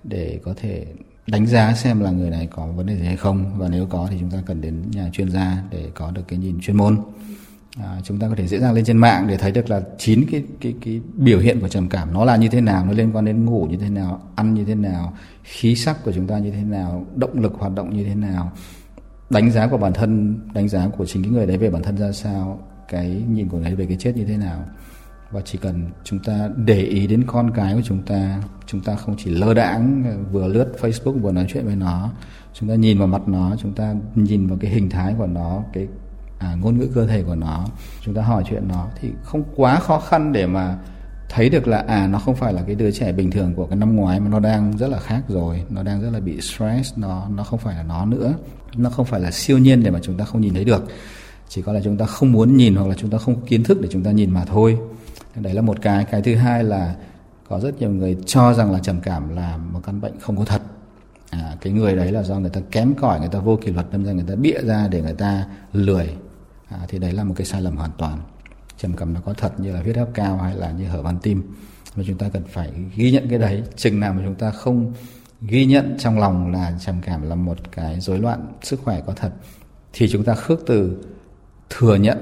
để 0.05 0.41
có 0.45 0.55
thể 0.57 0.87
đánh 1.27 1.47
giá 1.47 1.75
xem 1.75 2.01
là 2.01 2.11
người 2.11 2.31
này 2.31 2.47
có 2.47 2.67
vấn 2.67 2.87
đề 2.87 2.97
gì 2.97 3.05
hay 3.05 3.17
không 3.17 3.59
và 3.59 3.69
nếu 3.69 3.87
có 3.87 4.09
thì 4.11 4.17
chúng 4.21 4.31
ta 4.31 4.39
cần 4.47 4.61
đến 4.61 4.83
nhà 4.91 5.11
chuyên 5.13 5.31
gia 5.31 5.63
để 5.71 5.91
có 5.95 6.11
được 6.11 6.23
cái 6.29 6.39
nhìn 6.39 6.61
chuyên 6.61 6.77
môn 6.77 6.99
à, 7.81 8.01
chúng 8.03 8.19
ta 8.19 8.29
có 8.29 8.35
thể 8.35 8.47
dễ 8.47 8.59
dàng 8.59 8.75
lên 8.75 8.85
trên 8.85 8.97
mạng 8.97 9.27
để 9.29 9.37
thấy 9.37 9.53
được 9.53 9.71
là 9.71 9.81
chín 9.99 10.25
cái 10.31 10.43
cái 10.61 10.75
cái 10.85 11.01
biểu 11.15 11.39
hiện 11.39 11.61
của 11.61 11.69
trầm 11.69 11.89
cảm 11.89 12.13
nó 12.13 12.25
là 12.25 12.37
như 12.37 12.49
thế 12.49 12.61
nào 12.61 12.87
nó 12.87 12.93
liên 12.93 13.11
quan 13.13 13.25
đến 13.25 13.45
ngủ 13.45 13.67
như 13.71 13.77
thế 13.77 13.89
nào 13.89 14.23
ăn 14.37 14.55
như 14.55 14.65
thế 14.65 14.75
nào 14.75 15.17
khí 15.43 15.77
sắc 15.77 16.05
của 16.05 16.13
chúng 16.13 16.27
ta 16.27 16.39
như 16.39 16.51
thế 16.51 16.63
nào 16.63 17.07
động 17.17 17.41
lực 17.41 17.53
hoạt 17.55 17.73
động 17.75 17.97
như 17.97 18.05
thế 18.05 18.15
nào 18.15 18.53
đánh 19.31 19.51
giá 19.51 19.67
của 19.67 19.79
bản 19.79 19.93
thân 19.93 20.41
đánh 20.55 20.69
giá 20.69 20.89
của 20.99 21.07
chính 21.07 21.23
cái 21.23 21.33
người 21.33 21.47
đấy 21.47 21.59
về 21.59 21.71
bản 21.71 21.83
thân 21.83 21.97
ra 21.97 22.13
sao 22.13 22.61
cái 22.89 23.23
nhìn 23.31 23.49
của 23.49 23.59
người 23.59 23.67
ấy 23.67 23.75
về 23.75 23.87
cái 23.87 23.97
chết 24.01 24.17
như 24.17 24.25
thế 24.25 24.37
nào. 24.37 24.65
Và 25.31 25.41
chỉ 25.41 25.59
cần 25.59 25.91
chúng 26.05 26.19
ta 26.19 26.49
để 26.57 26.81
ý 26.81 27.07
đến 27.07 27.25
con 27.27 27.51
cái 27.51 27.75
của 27.75 27.81
chúng 27.85 28.03
ta 28.03 28.43
chúng 28.67 28.81
ta 28.81 28.97
không 28.97 29.17
chỉ 29.19 29.31
lơ 29.31 29.55
đãng 29.55 30.05
vừa 30.33 30.49
lướt 30.49 30.73
Facebook 30.81 31.21
vừa 31.21 31.33
nói 31.33 31.47
chuyện 31.49 31.67
với 31.67 31.77
nó 31.77 32.13
chúng 32.53 32.69
ta 32.69 32.75
nhìn 32.75 32.99
vào 32.99 33.07
mặt 33.07 33.29
nó 33.29 33.57
chúng 33.63 33.73
ta 33.73 33.95
nhìn 34.15 34.47
vào 34.47 34.59
cái 34.61 34.71
hình 34.71 34.91
thái 34.91 35.15
của 35.19 35.27
nó 35.27 35.63
cái 35.73 35.89
à, 36.45 36.57
ngôn 36.61 36.79
ngữ 36.79 36.89
cơ 36.95 37.07
thể 37.07 37.23
của 37.23 37.35
nó 37.35 37.67
chúng 38.01 38.15
ta 38.15 38.23
hỏi 38.23 38.45
chuyện 38.51 38.69
nó 38.69 38.87
thì 39.01 39.09
không 39.23 39.45
quá 39.57 39.81
khó 39.81 40.01
khăn 40.01 40.33
để 40.33 40.47
mà 40.47 40.79
thấy 41.29 41.49
được 41.49 41.69
là 41.69 41.79
à 41.79 42.07
nó 42.07 42.19
không 42.19 42.37
phải 42.37 42.53
là 42.53 42.63
cái 42.67 42.75
đứa 42.75 42.91
trẻ 42.91 43.13
bình 43.13 43.31
thường 43.31 43.55
của 43.55 43.67
cái 43.67 43.77
năm 43.77 43.97
ngoái 43.97 44.21
mà 44.21 44.29
nó 44.29 44.41
đang 44.41 44.77
rất 44.77 44.89
là 44.89 44.99
khác 44.99 45.23
rồi 45.29 45.65
nó 45.71 45.83
đang 45.83 46.03
rất 46.03 46.11
là 46.11 46.21
bị 46.21 46.41
stress 46.41 46.99
nó 46.99 47.29
nó 47.37 47.45
không 47.45 47.59
phải 47.59 47.77
là 47.77 47.83
nó 47.83 48.07
nữa. 48.07 48.35
Nó 48.77 48.91
không 48.91 49.07
phải 49.07 49.21
là 49.21 49.31
siêu 49.31 49.59
nhiên 49.59 49.83
để 49.83 49.91
mà 49.91 49.99
chúng 50.03 50.17
ta 50.19 50.25
không 50.25 50.41
nhìn 50.41 50.55
thấy 50.55 50.65
được. 50.65 50.85
Chỉ 51.49 51.63
có 51.63 51.73
là 51.73 51.81
chúng 51.85 51.97
ta 51.97 52.07
không 52.07 52.33
muốn 52.33 52.57
nhìn 52.57 52.75
hoặc 52.75 52.89
là 52.89 52.95
chúng 52.95 53.11
ta 53.11 53.19
không 53.19 53.35
có 53.35 53.41
kiến 53.47 53.65
thức 53.65 53.81
để 53.81 53.89
chúng 53.93 54.03
ta 54.03 54.11
nhìn 54.11 54.31
mà 54.31 54.45
thôi. 54.45 54.79
Đấy 55.35 55.55
là 55.55 55.63
một 55.63 55.83
cái. 55.83 56.05
Cái 56.05 56.23
thứ 56.23 56.35
hai 56.35 56.65
là 56.65 56.95
có 57.49 57.61
rất 57.61 57.81
nhiều 57.81 57.91
người 57.91 58.17
cho 58.27 58.55
rằng 58.55 58.73
là 58.73 58.79
trầm 58.79 59.01
cảm 59.01 59.37
là 59.37 59.57
một 59.57 59.81
căn 59.87 60.01
bệnh 60.01 60.21
không 60.21 60.37
có 60.37 60.45
thật. 60.45 60.63
À, 61.31 61.57
cái 61.61 61.73
người 61.73 61.97
đấy 61.97 62.13
là 62.13 62.23
do 62.23 62.39
người 62.39 62.51
ta 62.51 62.61
kém 62.71 62.95
cỏi 62.95 63.21
người 63.21 63.29
ta 63.29 63.39
vô 63.39 63.57
kỷ 63.57 63.73
luật 63.73 63.87
đâm 63.93 64.05
ra 64.05 64.13
người 64.13 64.25
ta 64.29 64.35
bịa 64.35 64.61
ra 64.63 64.89
để 64.91 65.03
người 65.03 65.15
ta 65.15 65.45
lười 65.73 66.17
à, 66.81 66.87
thì 66.89 66.99
đấy 66.99 67.13
là 67.13 67.25
một 67.25 67.35
cái 67.37 67.47
sai 67.47 67.63
lầm 67.63 67.77
hoàn 67.77 67.91
toàn. 67.99 68.19
Trầm 68.79 68.97
cảm 68.97 69.15
nó 69.15 69.21
có 69.21 69.35
thật 69.35 69.61
như 69.61 69.73
là 69.73 69.81
huyết 69.81 69.97
áp 69.97 70.09
cao 70.15 70.37
hay 70.37 70.57
là 70.57 70.71
như 70.71 70.89
hở 70.89 71.03
van 71.03 71.19
tim. 71.19 71.43
Và 71.95 72.05
chúng 72.07 72.19
ta 72.19 72.29
cần 72.29 72.43
phải 72.49 72.73
ghi 72.97 73.13
nhận 73.13 73.29
cái 73.31 73.39
đấy. 73.39 73.63
Chừng 73.77 74.01
nào 74.01 74.13
mà 74.13 74.23
chúng 74.25 74.35
ta 74.35 74.51
không 74.51 74.93
ghi 75.41 75.65
nhận 75.65 75.97
trong 75.99 76.19
lòng 76.19 76.53
là 76.53 76.79
trầm 76.81 77.01
cảm 77.03 77.23
là 77.23 77.35
một 77.35 77.59
cái 77.73 78.01
rối 78.01 78.19
loạn 78.19 78.47
sức 78.63 78.81
khỏe 78.85 79.03
có 79.07 79.13
thật 79.13 79.33
thì 79.93 80.09
chúng 80.09 80.25
ta 80.25 80.35
khước 80.35 80.61
từ 80.67 81.05
thừa 81.71 81.95
nhận 81.95 82.19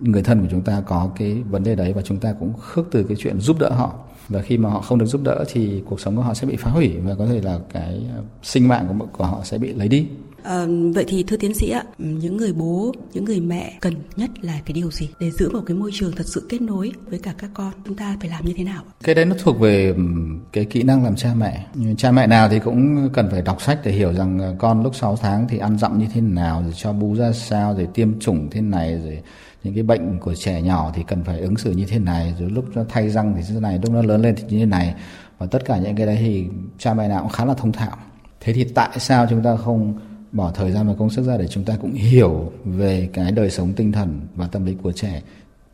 người 0.00 0.22
thân 0.22 0.40
của 0.40 0.48
chúng 0.50 0.62
ta 0.62 0.82
có 0.86 1.10
cái 1.16 1.42
vấn 1.42 1.64
đề 1.64 1.74
đấy 1.74 1.92
và 1.92 2.02
chúng 2.02 2.18
ta 2.18 2.32
cũng 2.40 2.52
khước 2.60 2.86
từ 2.90 3.04
cái 3.04 3.16
chuyện 3.20 3.40
giúp 3.40 3.56
đỡ 3.60 3.70
họ. 3.70 3.94
Và 4.28 4.42
khi 4.42 4.58
mà 4.58 4.70
họ 4.70 4.80
không 4.80 4.98
được 4.98 5.06
giúp 5.06 5.22
đỡ 5.24 5.44
thì 5.48 5.82
cuộc 5.86 6.00
sống 6.00 6.16
của 6.16 6.22
họ 6.22 6.34
sẽ 6.34 6.46
bị 6.46 6.56
phá 6.56 6.70
hủy 6.70 6.96
và 6.96 7.14
có 7.14 7.26
thể 7.26 7.40
là 7.40 7.58
cái 7.72 8.06
sinh 8.42 8.68
mạng 8.68 8.86
của 8.88 9.06
của 9.12 9.24
họ 9.24 9.40
sẽ 9.44 9.58
bị 9.58 9.74
lấy 9.74 9.88
đi. 9.88 10.06
À, 10.46 10.66
vậy 10.94 11.04
thì 11.08 11.22
thưa 11.22 11.36
tiến 11.36 11.54
sĩ 11.54 11.70
ạ, 11.70 11.82
những 11.98 12.36
người 12.36 12.52
bố, 12.52 12.92
những 13.12 13.24
người 13.24 13.40
mẹ 13.40 13.78
cần 13.80 13.94
nhất 14.16 14.30
là 14.40 14.60
cái 14.66 14.72
điều 14.72 14.90
gì 14.90 15.08
để 15.20 15.30
giữ 15.30 15.50
một 15.50 15.60
cái 15.66 15.76
môi 15.76 15.90
trường 15.94 16.12
thật 16.12 16.24
sự 16.26 16.46
kết 16.48 16.62
nối 16.62 16.92
với 17.08 17.18
cả 17.18 17.34
các 17.38 17.50
con? 17.54 17.72
Chúng 17.84 17.96
ta 17.96 18.16
phải 18.20 18.30
làm 18.30 18.46
như 18.46 18.52
thế 18.56 18.64
nào? 18.64 18.82
Cái 19.04 19.14
đấy 19.14 19.24
nó 19.24 19.36
thuộc 19.38 19.60
về 19.60 19.94
cái 20.52 20.64
kỹ 20.64 20.82
năng 20.82 21.04
làm 21.04 21.16
cha 21.16 21.34
mẹ. 21.36 21.66
Cha 21.96 22.12
mẹ 22.12 22.26
nào 22.26 22.48
thì 22.48 22.58
cũng 22.58 23.08
cần 23.12 23.28
phải 23.30 23.42
đọc 23.42 23.62
sách 23.62 23.80
để 23.84 23.92
hiểu 23.92 24.12
rằng 24.12 24.38
ờ, 24.38 24.56
con 24.58 24.82
lúc 24.82 24.94
6 24.96 25.16
tháng 25.16 25.48
thì 25.48 25.58
ăn 25.58 25.78
dặm 25.78 25.98
như 25.98 26.06
thế 26.14 26.20
nào, 26.20 26.62
rồi 26.62 26.72
cho 26.76 26.92
bú 26.92 27.16
ra 27.16 27.32
sao, 27.32 27.74
rồi 27.74 27.88
tiêm 27.94 28.20
chủng 28.20 28.48
thế 28.50 28.60
này, 28.60 29.00
rồi 29.04 29.22
những 29.66 29.74
cái 29.74 29.82
bệnh 29.82 30.18
của 30.18 30.34
trẻ 30.34 30.62
nhỏ 30.62 30.92
thì 30.94 31.02
cần 31.08 31.24
phải 31.24 31.40
ứng 31.40 31.56
xử 31.56 31.70
như 31.70 31.84
thế 31.86 31.98
này 31.98 32.34
rồi 32.38 32.50
lúc 32.50 32.64
nó 32.74 32.84
thay 32.88 33.10
răng 33.10 33.34
thì 33.36 33.42
như 33.42 33.54
thế 33.54 33.60
này 33.60 33.78
lúc 33.82 33.92
nó 33.92 34.02
lớn 34.02 34.22
lên 34.22 34.34
thì 34.36 34.42
như 34.42 34.58
thế 34.58 34.66
này 34.66 34.94
và 35.38 35.46
tất 35.46 35.64
cả 35.64 35.78
những 35.78 35.96
cái 35.96 36.06
đấy 36.06 36.16
thì 36.20 36.46
cha 36.78 36.94
mẹ 36.94 37.08
nào 37.08 37.22
cũng 37.22 37.30
khá 37.30 37.44
là 37.44 37.54
thông 37.54 37.72
thạo 37.72 37.96
thế 38.40 38.52
thì 38.52 38.64
tại 38.64 38.98
sao 38.98 39.26
chúng 39.30 39.42
ta 39.42 39.56
không 39.56 39.98
bỏ 40.32 40.50
thời 40.54 40.72
gian 40.72 40.88
và 40.88 40.94
công 40.98 41.10
sức 41.10 41.22
ra 41.22 41.36
để 41.36 41.46
chúng 41.48 41.64
ta 41.64 41.76
cũng 41.80 41.92
hiểu 41.92 42.52
về 42.64 43.08
cái 43.12 43.32
đời 43.32 43.50
sống 43.50 43.72
tinh 43.72 43.92
thần 43.92 44.20
và 44.34 44.46
tâm 44.46 44.64
lý 44.64 44.74
của 44.82 44.92
trẻ 44.92 45.22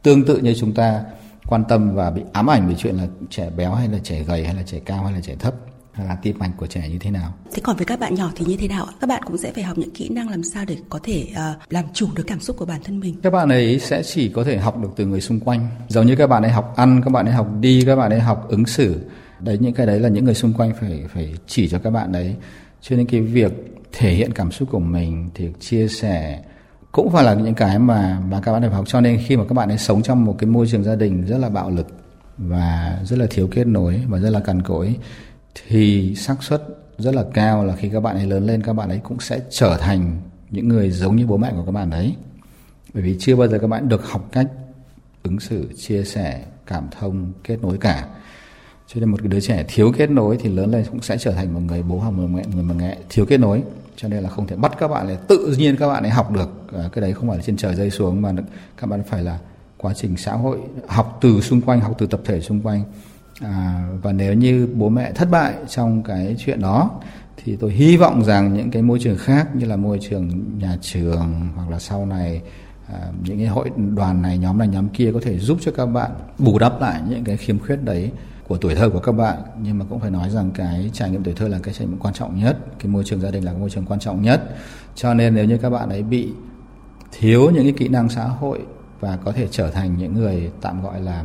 tương 0.03 0.25
tự 0.25 0.39
như 0.39 0.55
chúng 0.55 0.73
ta 0.73 1.05
quan 1.47 1.65
tâm 1.69 1.95
và 1.95 2.11
bị 2.11 2.23
ám 2.33 2.51
ảnh 2.51 2.69
về 2.69 2.75
chuyện 2.79 2.97
là 2.97 3.07
trẻ 3.31 3.51
béo 3.57 3.75
hay 3.75 3.89
là 3.89 3.99
trẻ 4.03 4.23
gầy 4.23 4.45
hay 4.45 4.55
là 4.55 4.63
trẻ 4.63 4.79
cao 4.85 5.05
hay 5.05 5.13
là 5.13 5.21
trẻ 5.21 5.35
thấp 5.39 5.55
là 5.99 6.17
tim 6.23 6.39
mạch 6.39 6.51
của 6.57 6.67
trẻ 6.67 6.89
như 6.89 6.99
thế 6.99 7.11
nào. 7.11 7.35
Thế 7.53 7.63
còn 7.63 7.77
với 7.77 7.87
các 7.87 8.01
bạn 8.01 8.15
nhỏ 8.15 8.31
thì 8.37 8.45
như 8.45 8.57
thế 8.57 8.69
nào 8.69 8.85
ạ? 8.85 8.93
Các 9.01 9.07
bạn 9.07 9.23
cũng 9.27 9.39
sẽ 9.39 9.53
phải 9.53 9.65
học 9.65 9.79
những 9.79 9.91
kỹ 9.91 10.09
năng 10.09 10.29
làm 10.29 10.43
sao 10.43 10.65
để 10.69 10.77
có 10.89 10.99
thể 11.03 11.27
uh, 11.31 11.73
làm 11.73 11.85
chủ 11.95 12.09
được 12.15 12.25
cảm 12.27 12.41
xúc 12.41 12.57
của 12.57 12.65
bản 12.65 12.81
thân 12.85 13.01
mình. 13.01 13.15
Các 13.23 13.31
bạn 13.31 13.49
ấy 13.49 13.79
sẽ 13.79 14.03
chỉ 14.03 14.29
có 14.29 14.45
thể 14.45 14.59
học 14.59 14.83
được 14.83 14.89
từ 14.97 15.07
người 15.07 15.21
xung 15.21 15.41
quanh. 15.41 15.69
Giống 15.89 16.07
như 16.07 16.17
các 16.17 16.27
bạn 16.27 16.43
ấy 16.43 16.51
học 16.51 16.73
ăn, 16.77 17.01
các 17.05 17.11
bạn 17.11 17.27
ấy 17.27 17.35
học 17.35 17.49
đi, 17.61 17.83
các 17.87 17.97
bạn 17.97 18.11
ấy 18.11 18.21
học 18.21 18.47
ứng 18.49 18.67
xử. 18.67 19.01
Đấy 19.41 19.59
những 19.61 19.75
cái 19.75 19.87
đấy 19.87 20.01
là 20.01 20.09
những 20.09 20.25
người 20.25 20.35
xung 20.35 20.53
quanh 20.53 20.73
phải 20.81 21.05
phải 21.15 21.35
chỉ 21.47 21.69
cho 21.69 21.79
các 21.79 21.91
bạn 21.91 22.13
đấy. 22.13 22.35
Cho 22.81 22.97
nên 22.97 23.07
cái 23.07 23.21
việc 23.21 23.53
thể 23.93 24.13
hiện 24.13 24.33
cảm 24.33 24.51
xúc 24.51 24.69
của 24.71 24.79
mình 24.79 25.31
thì 25.35 25.49
chia 25.61 25.89
sẻ 25.89 26.43
cũng 26.93 27.11
phải 27.11 27.25
là 27.25 27.35
những 27.35 27.55
cái 27.55 27.79
mà 27.79 28.21
mà 28.31 28.41
các 28.41 28.53
bạn 28.53 28.63
phải 28.63 28.71
học 28.71 28.85
cho 28.89 29.01
nên 29.01 29.21
khi 29.27 29.37
mà 29.37 29.45
các 29.49 29.55
bạn 29.55 29.69
ấy 29.69 29.79
sống 29.79 30.03
trong 30.03 30.25
một 30.25 30.37
cái 30.39 30.51
môi 30.51 30.67
trường 30.67 30.85
gia 30.85 30.95
đình 30.95 31.25
rất 31.25 31.39
là 31.39 31.49
bạo 31.49 31.71
lực 31.71 31.87
và 32.39 32.99
rất 33.05 33.19
là 33.19 33.27
thiếu 33.31 33.49
kết 33.51 33.67
nối 33.67 34.03
và 34.09 34.19
rất 34.19 34.31
là 34.31 34.41
cằn 34.41 34.63
cỗi 34.63 34.97
thì 35.55 36.15
xác 36.15 36.43
suất 36.43 36.63
rất 36.99 37.15
là 37.15 37.25
cao 37.35 37.65
là 37.65 37.77
khi 37.77 37.89
các 37.89 38.01
bạn 38.01 38.17
ấy 38.17 38.27
lớn 38.27 38.47
lên 38.47 38.63
các 38.63 38.73
bạn 38.73 38.89
ấy 38.89 38.99
cũng 38.99 39.21
sẽ 39.21 39.41
trở 39.51 39.77
thành 39.81 40.21
những 40.51 40.69
người 40.69 40.91
giống 40.91 41.17
như 41.17 41.27
bố 41.27 41.37
mẹ 41.37 41.53
của 41.53 41.65
các 41.65 41.73
bạn 41.73 41.91
ấy 41.91 42.15
bởi 42.95 43.03
vì 43.03 43.17
chưa 43.21 43.37
bao 43.37 43.49
giờ 43.49 43.59
các 43.59 43.67
bạn 43.67 43.89
được 43.89 44.07
học 44.07 44.29
cách 44.33 44.47
ứng 45.23 45.41
xử 45.41 45.69
chia 45.77 46.05
sẻ 46.05 46.45
cảm 46.67 46.89
thông 46.99 47.33
kết 47.45 47.63
nối 47.63 47.79
cả. 47.79 48.07
Cho 48.87 49.01
nên 49.01 49.09
một 49.09 49.17
cái 49.21 49.29
đứa 49.29 49.41
trẻ 49.41 49.65
thiếu 49.69 49.93
kết 49.97 50.11
nối 50.11 50.37
thì 50.41 50.49
lớn 50.49 50.71
lên 50.71 50.85
cũng 50.91 51.03
sẽ 51.03 51.17
trở 51.19 51.33
thành 51.33 51.55
một 51.55 51.61
người 51.61 51.83
bố 51.83 51.99
hoặc 51.99 52.11
một 52.11 52.23
người 52.23 52.29
mẹ, 52.29 52.43
người 52.55 52.75
mẹ 52.75 52.99
thiếu 53.09 53.27
kết 53.27 53.41
nối 53.41 53.63
cho 53.97 54.09
nên 54.09 54.23
là 54.23 54.29
không 54.29 54.47
thể 54.47 54.57
bắt 54.57 54.73
các 54.79 54.89
bạn 54.89 55.09
là 55.09 55.15
tự 55.15 55.55
nhiên 55.59 55.77
các 55.77 55.89
bạn 55.89 56.03
ấy 56.03 56.11
học 56.11 56.33
được. 56.33 56.51
À, 56.73 56.89
cái 56.93 57.03
đấy 57.03 57.13
không 57.13 57.29
phải 57.29 57.37
là 57.37 57.43
trên 57.43 57.57
trời 57.57 57.75
rơi 57.75 57.91
xuống 57.91 58.23
mà 58.23 58.33
các 58.77 58.87
bạn 58.87 59.03
phải 59.09 59.23
là 59.23 59.39
quá 59.77 59.95
trình 59.95 60.17
xã 60.17 60.33
hội 60.33 60.59
học 60.89 61.19
từ 61.21 61.41
xung 61.41 61.61
quanh 61.61 61.81
học 61.81 61.95
từ 61.99 62.07
tập 62.07 62.21
thể 62.25 62.41
xung 62.41 62.61
quanh. 62.61 62.85
À, 63.41 63.89
và 64.03 64.13
nếu 64.13 64.35
như 64.35 64.69
bố 64.75 64.89
mẹ 64.89 65.13
thất 65.13 65.31
bại 65.31 65.55
trong 65.69 66.03
cái 66.03 66.37
chuyện 66.39 66.61
đó 66.61 66.91
thì 67.45 67.57
tôi 67.57 67.73
hy 67.73 67.97
vọng 67.97 68.25
rằng 68.25 68.55
những 68.55 68.71
cái 68.71 68.83
môi 68.83 68.99
trường 68.99 69.19
khác 69.19 69.57
như 69.57 69.67
là 69.67 69.77
môi 69.77 69.99
trường 70.03 70.59
nhà 70.59 70.77
trường 70.81 71.49
hoặc 71.57 71.71
là 71.71 71.79
sau 71.79 72.07
này 72.07 72.43
à, 72.93 72.99
những 73.25 73.39
cái 73.39 73.47
hội 73.47 73.71
đoàn 73.77 74.23
này 74.23 74.39
nhóm 74.39 74.59
này 74.59 74.69
nhóm 74.69 74.89
kia 74.89 75.11
có 75.15 75.21
thể 75.23 75.39
giúp 75.39 75.59
cho 75.61 75.73
các 75.73 75.87
bạn 75.87 76.11
bù 76.39 76.59
đắp 76.59 76.81
lại 76.81 77.01
những 77.09 77.25
cái 77.25 77.37
khiếm 77.37 77.59
khuyết 77.59 77.77
đấy 77.77 78.11
của 78.49 78.57
tuổi 78.57 78.75
thơ 78.75 78.89
của 78.91 79.01
các 79.01 79.13
bạn 79.13 79.39
nhưng 79.63 79.79
mà 79.79 79.85
cũng 79.91 80.01
phải 80.01 80.11
nói 80.11 80.31
rằng 80.31 80.51
cái 80.55 80.91
trải 80.93 81.11
nghiệm 81.11 81.25
tuổi 81.25 81.35
thơ 81.35 81.49
là 81.49 81.59
cái 81.63 81.75
trải 81.75 81.87
nghiệm 81.87 81.99
quan 81.99 82.15
trọng 82.15 82.39
nhất 82.39 82.59
cái 82.79 82.87
môi 82.87 83.05
trường 83.05 83.21
gia 83.21 83.31
đình 83.31 83.45
là 83.45 83.53
cái 83.53 83.61
môi 83.61 83.71
trường 83.71 83.87
quan 83.87 84.01
trọng 84.01 84.23
nhất 84.23 84.57
cho 84.95 85.15
nên 85.15 85.35
nếu 85.35 85.45
như 85.45 85.59
các 85.59 85.71
bạn 85.71 85.89
ấy 85.89 86.03
bị 86.03 86.33
thiếu 87.13 87.51
những 87.51 87.63
cái 87.63 87.75
kỹ 87.77 87.89
năng 87.89 88.09
xã 88.09 88.25
hội 88.25 88.61
và 89.01 89.19
có 89.25 89.33
thể 89.33 89.49
trở 89.51 89.71
thành 89.71 89.97
những 89.97 90.15
người 90.15 90.51
tạm 90.61 90.83
gọi 90.83 91.01
là 91.01 91.25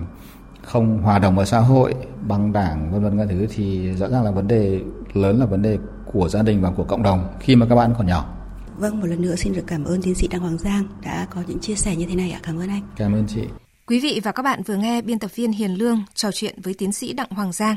không 0.64 1.02
hòa 1.02 1.20
đồng 1.20 1.36
vào 1.36 1.46
xã 1.46 1.60
hội 1.60 1.94
bằng 2.28 2.54
đảng 2.54 2.92
vân 2.92 3.04
vân 3.04 3.18
các 3.18 3.28
thứ 3.30 3.48
thì 3.56 3.94
rõ 3.94 4.10
ràng 4.10 4.24
là 4.24 4.32
vấn 4.32 4.48
đề 4.48 4.82
lớn 5.14 5.40
là 5.40 5.46
vấn 5.46 5.62
đề 5.62 5.78
của 6.06 6.30
gia 6.30 6.42
đình 6.42 6.62
và 6.62 6.72
của 6.72 6.84
cộng 6.84 7.04
đồng 7.04 7.28
khi 7.40 7.56
mà 7.56 7.66
các 7.70 7.76
bạn 7.76 7.94
còn 7.98 8.08
nhỏ. 8.08 8.34
Vâng, 8.78 9.00
một 9.00 9.08
lần 9.08 9.22
nữa 9.22 9.36
xin 9.36 9.54
được 9.54 9.64
cảm 9.68 9.84
ơn 9.84 10.02
tiến 10.02 10.16
sĩ 10.16 10.28
Đặng 10.28 10.42
Hoàng 10.42 10.58
Giang 10.58 10.84
đã 11.04 11.28
có 11.30 11.44
những 11.48 11.60
chia 11.60 11.76
sẻ 11.76 11.96
như 11.96 12.06
thế 12.10 12.16
này 12.16 12.32
ạ. 12.32 12.40
Cảm 12.44 12.60
ơn 12.60 12.70
anh. 12.70 12.82
Cảm 12.96 13.14
ơn 13.14 13.26
chị. 13.28 13.42
Quý 13.88 14.00
vị 14.00 14.20
và 14.24 14.32
các 14.32 14.44
bạn 14.44 14.64
vừa 14.64 14.76
nghe 14.76 15.02
biên 15.02 15.20
tập 15.20 15.36
viên 15.36 15.52
Hiền 15.52 15.74
Lương 15.74 16.04
trò 16.14 16.32
chuyện 16.32 16.62
với 16.62 16.74
tiến 16.74 16.94
sĩ 16.94 17.14
Đặng 17.14 17.30
Hoàng 17.30 17.52
Giang. 17.52 17.76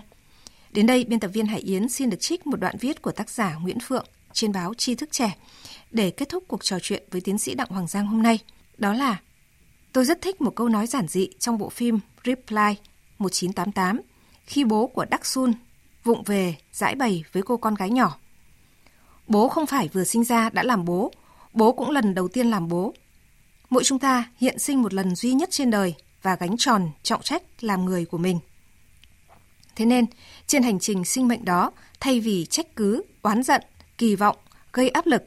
Đến 0.71 0.87
đây, 0.87 1.05
biên 1.05 1.21
tập 1.21 1.29
viên 1.29 1.47
Hải 1.47 1.61
Yến 1.61 1.89
xin 1.89 2.11
được 2.11 2.17
trích 2.21 2.47
một 2.47 2.61
đoạn 2.61 2.77
viết 2.81 3.03
của 3.03 3.13
tác 3.13 3.31
giả 3.31 3.55
Nguyễn 3.55 3.79
Phượng 3.81 4.07
trên 4.33 4.53
báo 4.53 4.75
Tri 4.75 4.95
Thức 4.95 5.13
Trẻ 5.13 5.37
để 5.91 6.11
kết 6.11 6.29
thúc 6.29 6.45
cuộc 6.49 6.65
trò 6.65 6.79
chuyện 6.83 7.03
với 7.11 7.21
tiến 7.21 7.39
sĩ 7.39 7.55
Đặng 7.55 7.69
Hoàng 7.71 7.87
Giang 7.87 8.07
hôm 8.07 8.23
nay. 8.23 8.39
Đó 8.79 8.93
là 8.93 9.21
Tôi 9.93 10.05
rất 10.05 10.21
thích 10.21 10.41
một 10.41 10.55
câu 10.57 10.69
nói 10.69 10.87
giản 10.87 11.09
dị 11.09 11.29
trong 11.39 11.59
bộ 11.59 11.69
phim 11.69 11.99
Reply 12.25 12.75
1988 13.19 14.01
khi 14.47 14.65
bố 14.65 14.87
của 14.87 15.05
Đắc 15.05 15.27
Sun 15.27 15.53
vụng 16.05 16.23
về 16.23 16.55
giải 16.73 16.95
bày 16.95 17.25
với 17.33 17.43
cô 17.43 17.57
con 17.57 17.75
gái 17.75 17.91
nhỏ. 17.91 18.19
Bố 19.29 19.49
không 19.49 19.67
phải 19.67 19.89
vừa 19.93 20.05
sinh 20.05 20.25
ra 20.25 20.51
đã 20.51 20.63
làm 20.63 20.85
bố, 20.85 21.13
bố 21.53 21.73
cũng 21.73 21.91
lần 21.91 22.15
đầu 22.15 22.29
tiên 22.29 22.51
làm 22.51 22.69
bố. 22.69 22.95
Mỗi 23.71 23.85
chúng 23.85 23.99
ta 23.99 24.31
hiện 24.41 24.59
sinh 24.59 24.83
một 24.83 24.95
lần 24.95 25.15
duy 25.15 25.33
nhất 25.33 25.49
trên 25.53 25.71
đời 25.71 25.95
và 26.23 26.37
gánh 26.37 26.57
tròn 26.59 26.91
trọng 27.03 27.23
trách 27.23 27.43
làm 27.61 27.85
người 27.85 28.05
của 28.05 28.19
mình. 28.19 28.39
Thế 29.77 29.85
nên, 29.85 30.07
trên 30.47 30.63
hành 30.63 30.79
trình 30.79 31.05
sinh 31.05 31.29
mệnh 31.29 31.45
đó, 31.45 31.73
thay 32.01 32.21
vì 32.21 32.47
trách 32.47 32.77
cứ, 32.77 33.03
oán 33.23 33.43
giận, 33.43 33.63
kỳ 33.99 34.15
vọng, 34.17 34.37
gây 34.73 34.89
áp 34.89 35.07
lực, 35.07 35.23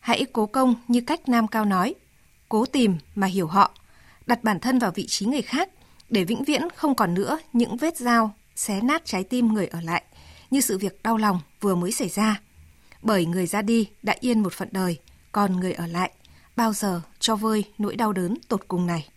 hãy 0.00 0.26
cố 0.32 0.46
công 0.46 0.74
như 0.88 1.00
cách 1.00 1.28
Nam 1.28 1.48
Cao 1.48 1.64
nói, 1.64 1.94
cố 2.48 2.66
tìm 2.66 2.96
mà 3.14 3.26
hiểu 3.26 3.46
họ, 3.46 3.74
đặt 4.26 4.44
bản 4.44 4.60
thân 4.60 4.78
vào 4.78 4.90
vị 4.94 5.06
trí 5.08 5.26
người 5.26 5.42
khác 5.42 5.68
để 6.08 6.24
vĩnh 6.24 6.44
viễn 6.44 6.62
không 6.76 6.94
còn 6.94 7.14
nữa 7.14 7.38
những 7.52 7.76
vết 7.76 7.96
dao 7.96 8.34
xé 8.56 8.80
nát 8.80 9.02
trái 9.04 9.24
tim 9.24 9.48
người 9.54 9.66
ở 9.66 9.80
lại, 9.80 10.02
như 10.50 10.60
sự 10.60 10.78
việc 10.78 11.02
đau 11.02 11.16
lòng 11.16 11.40
vừa 11.60 11.74
mới 11.74 11.92
xảy 11.92 12.08
ra. 12.08 12.40
Bởi 13.02 13.26
người 13.26 13.46
ra 13.46 13.62
đi 13.62 13.88
đã 14.02 14.16
yên 14.20 14.40
một 14.40 14.52
phận 14.52 14.68
đời, 14.72 14.98
còn 15.32 15.60
người 15.60 15.72
ở 15.72 15.86
lại 15.86 16.10
bao 16.60 16.72
giờ 16.72 17.00
cho 17.18 17.36
vơi 17.36 17.64
nỗi 17.78 17.96
đau 17.96 18.12
đớn 18.12 18.34
tột 18.48 18.68
cùng 18.68 18.86
này. 18.86 19.08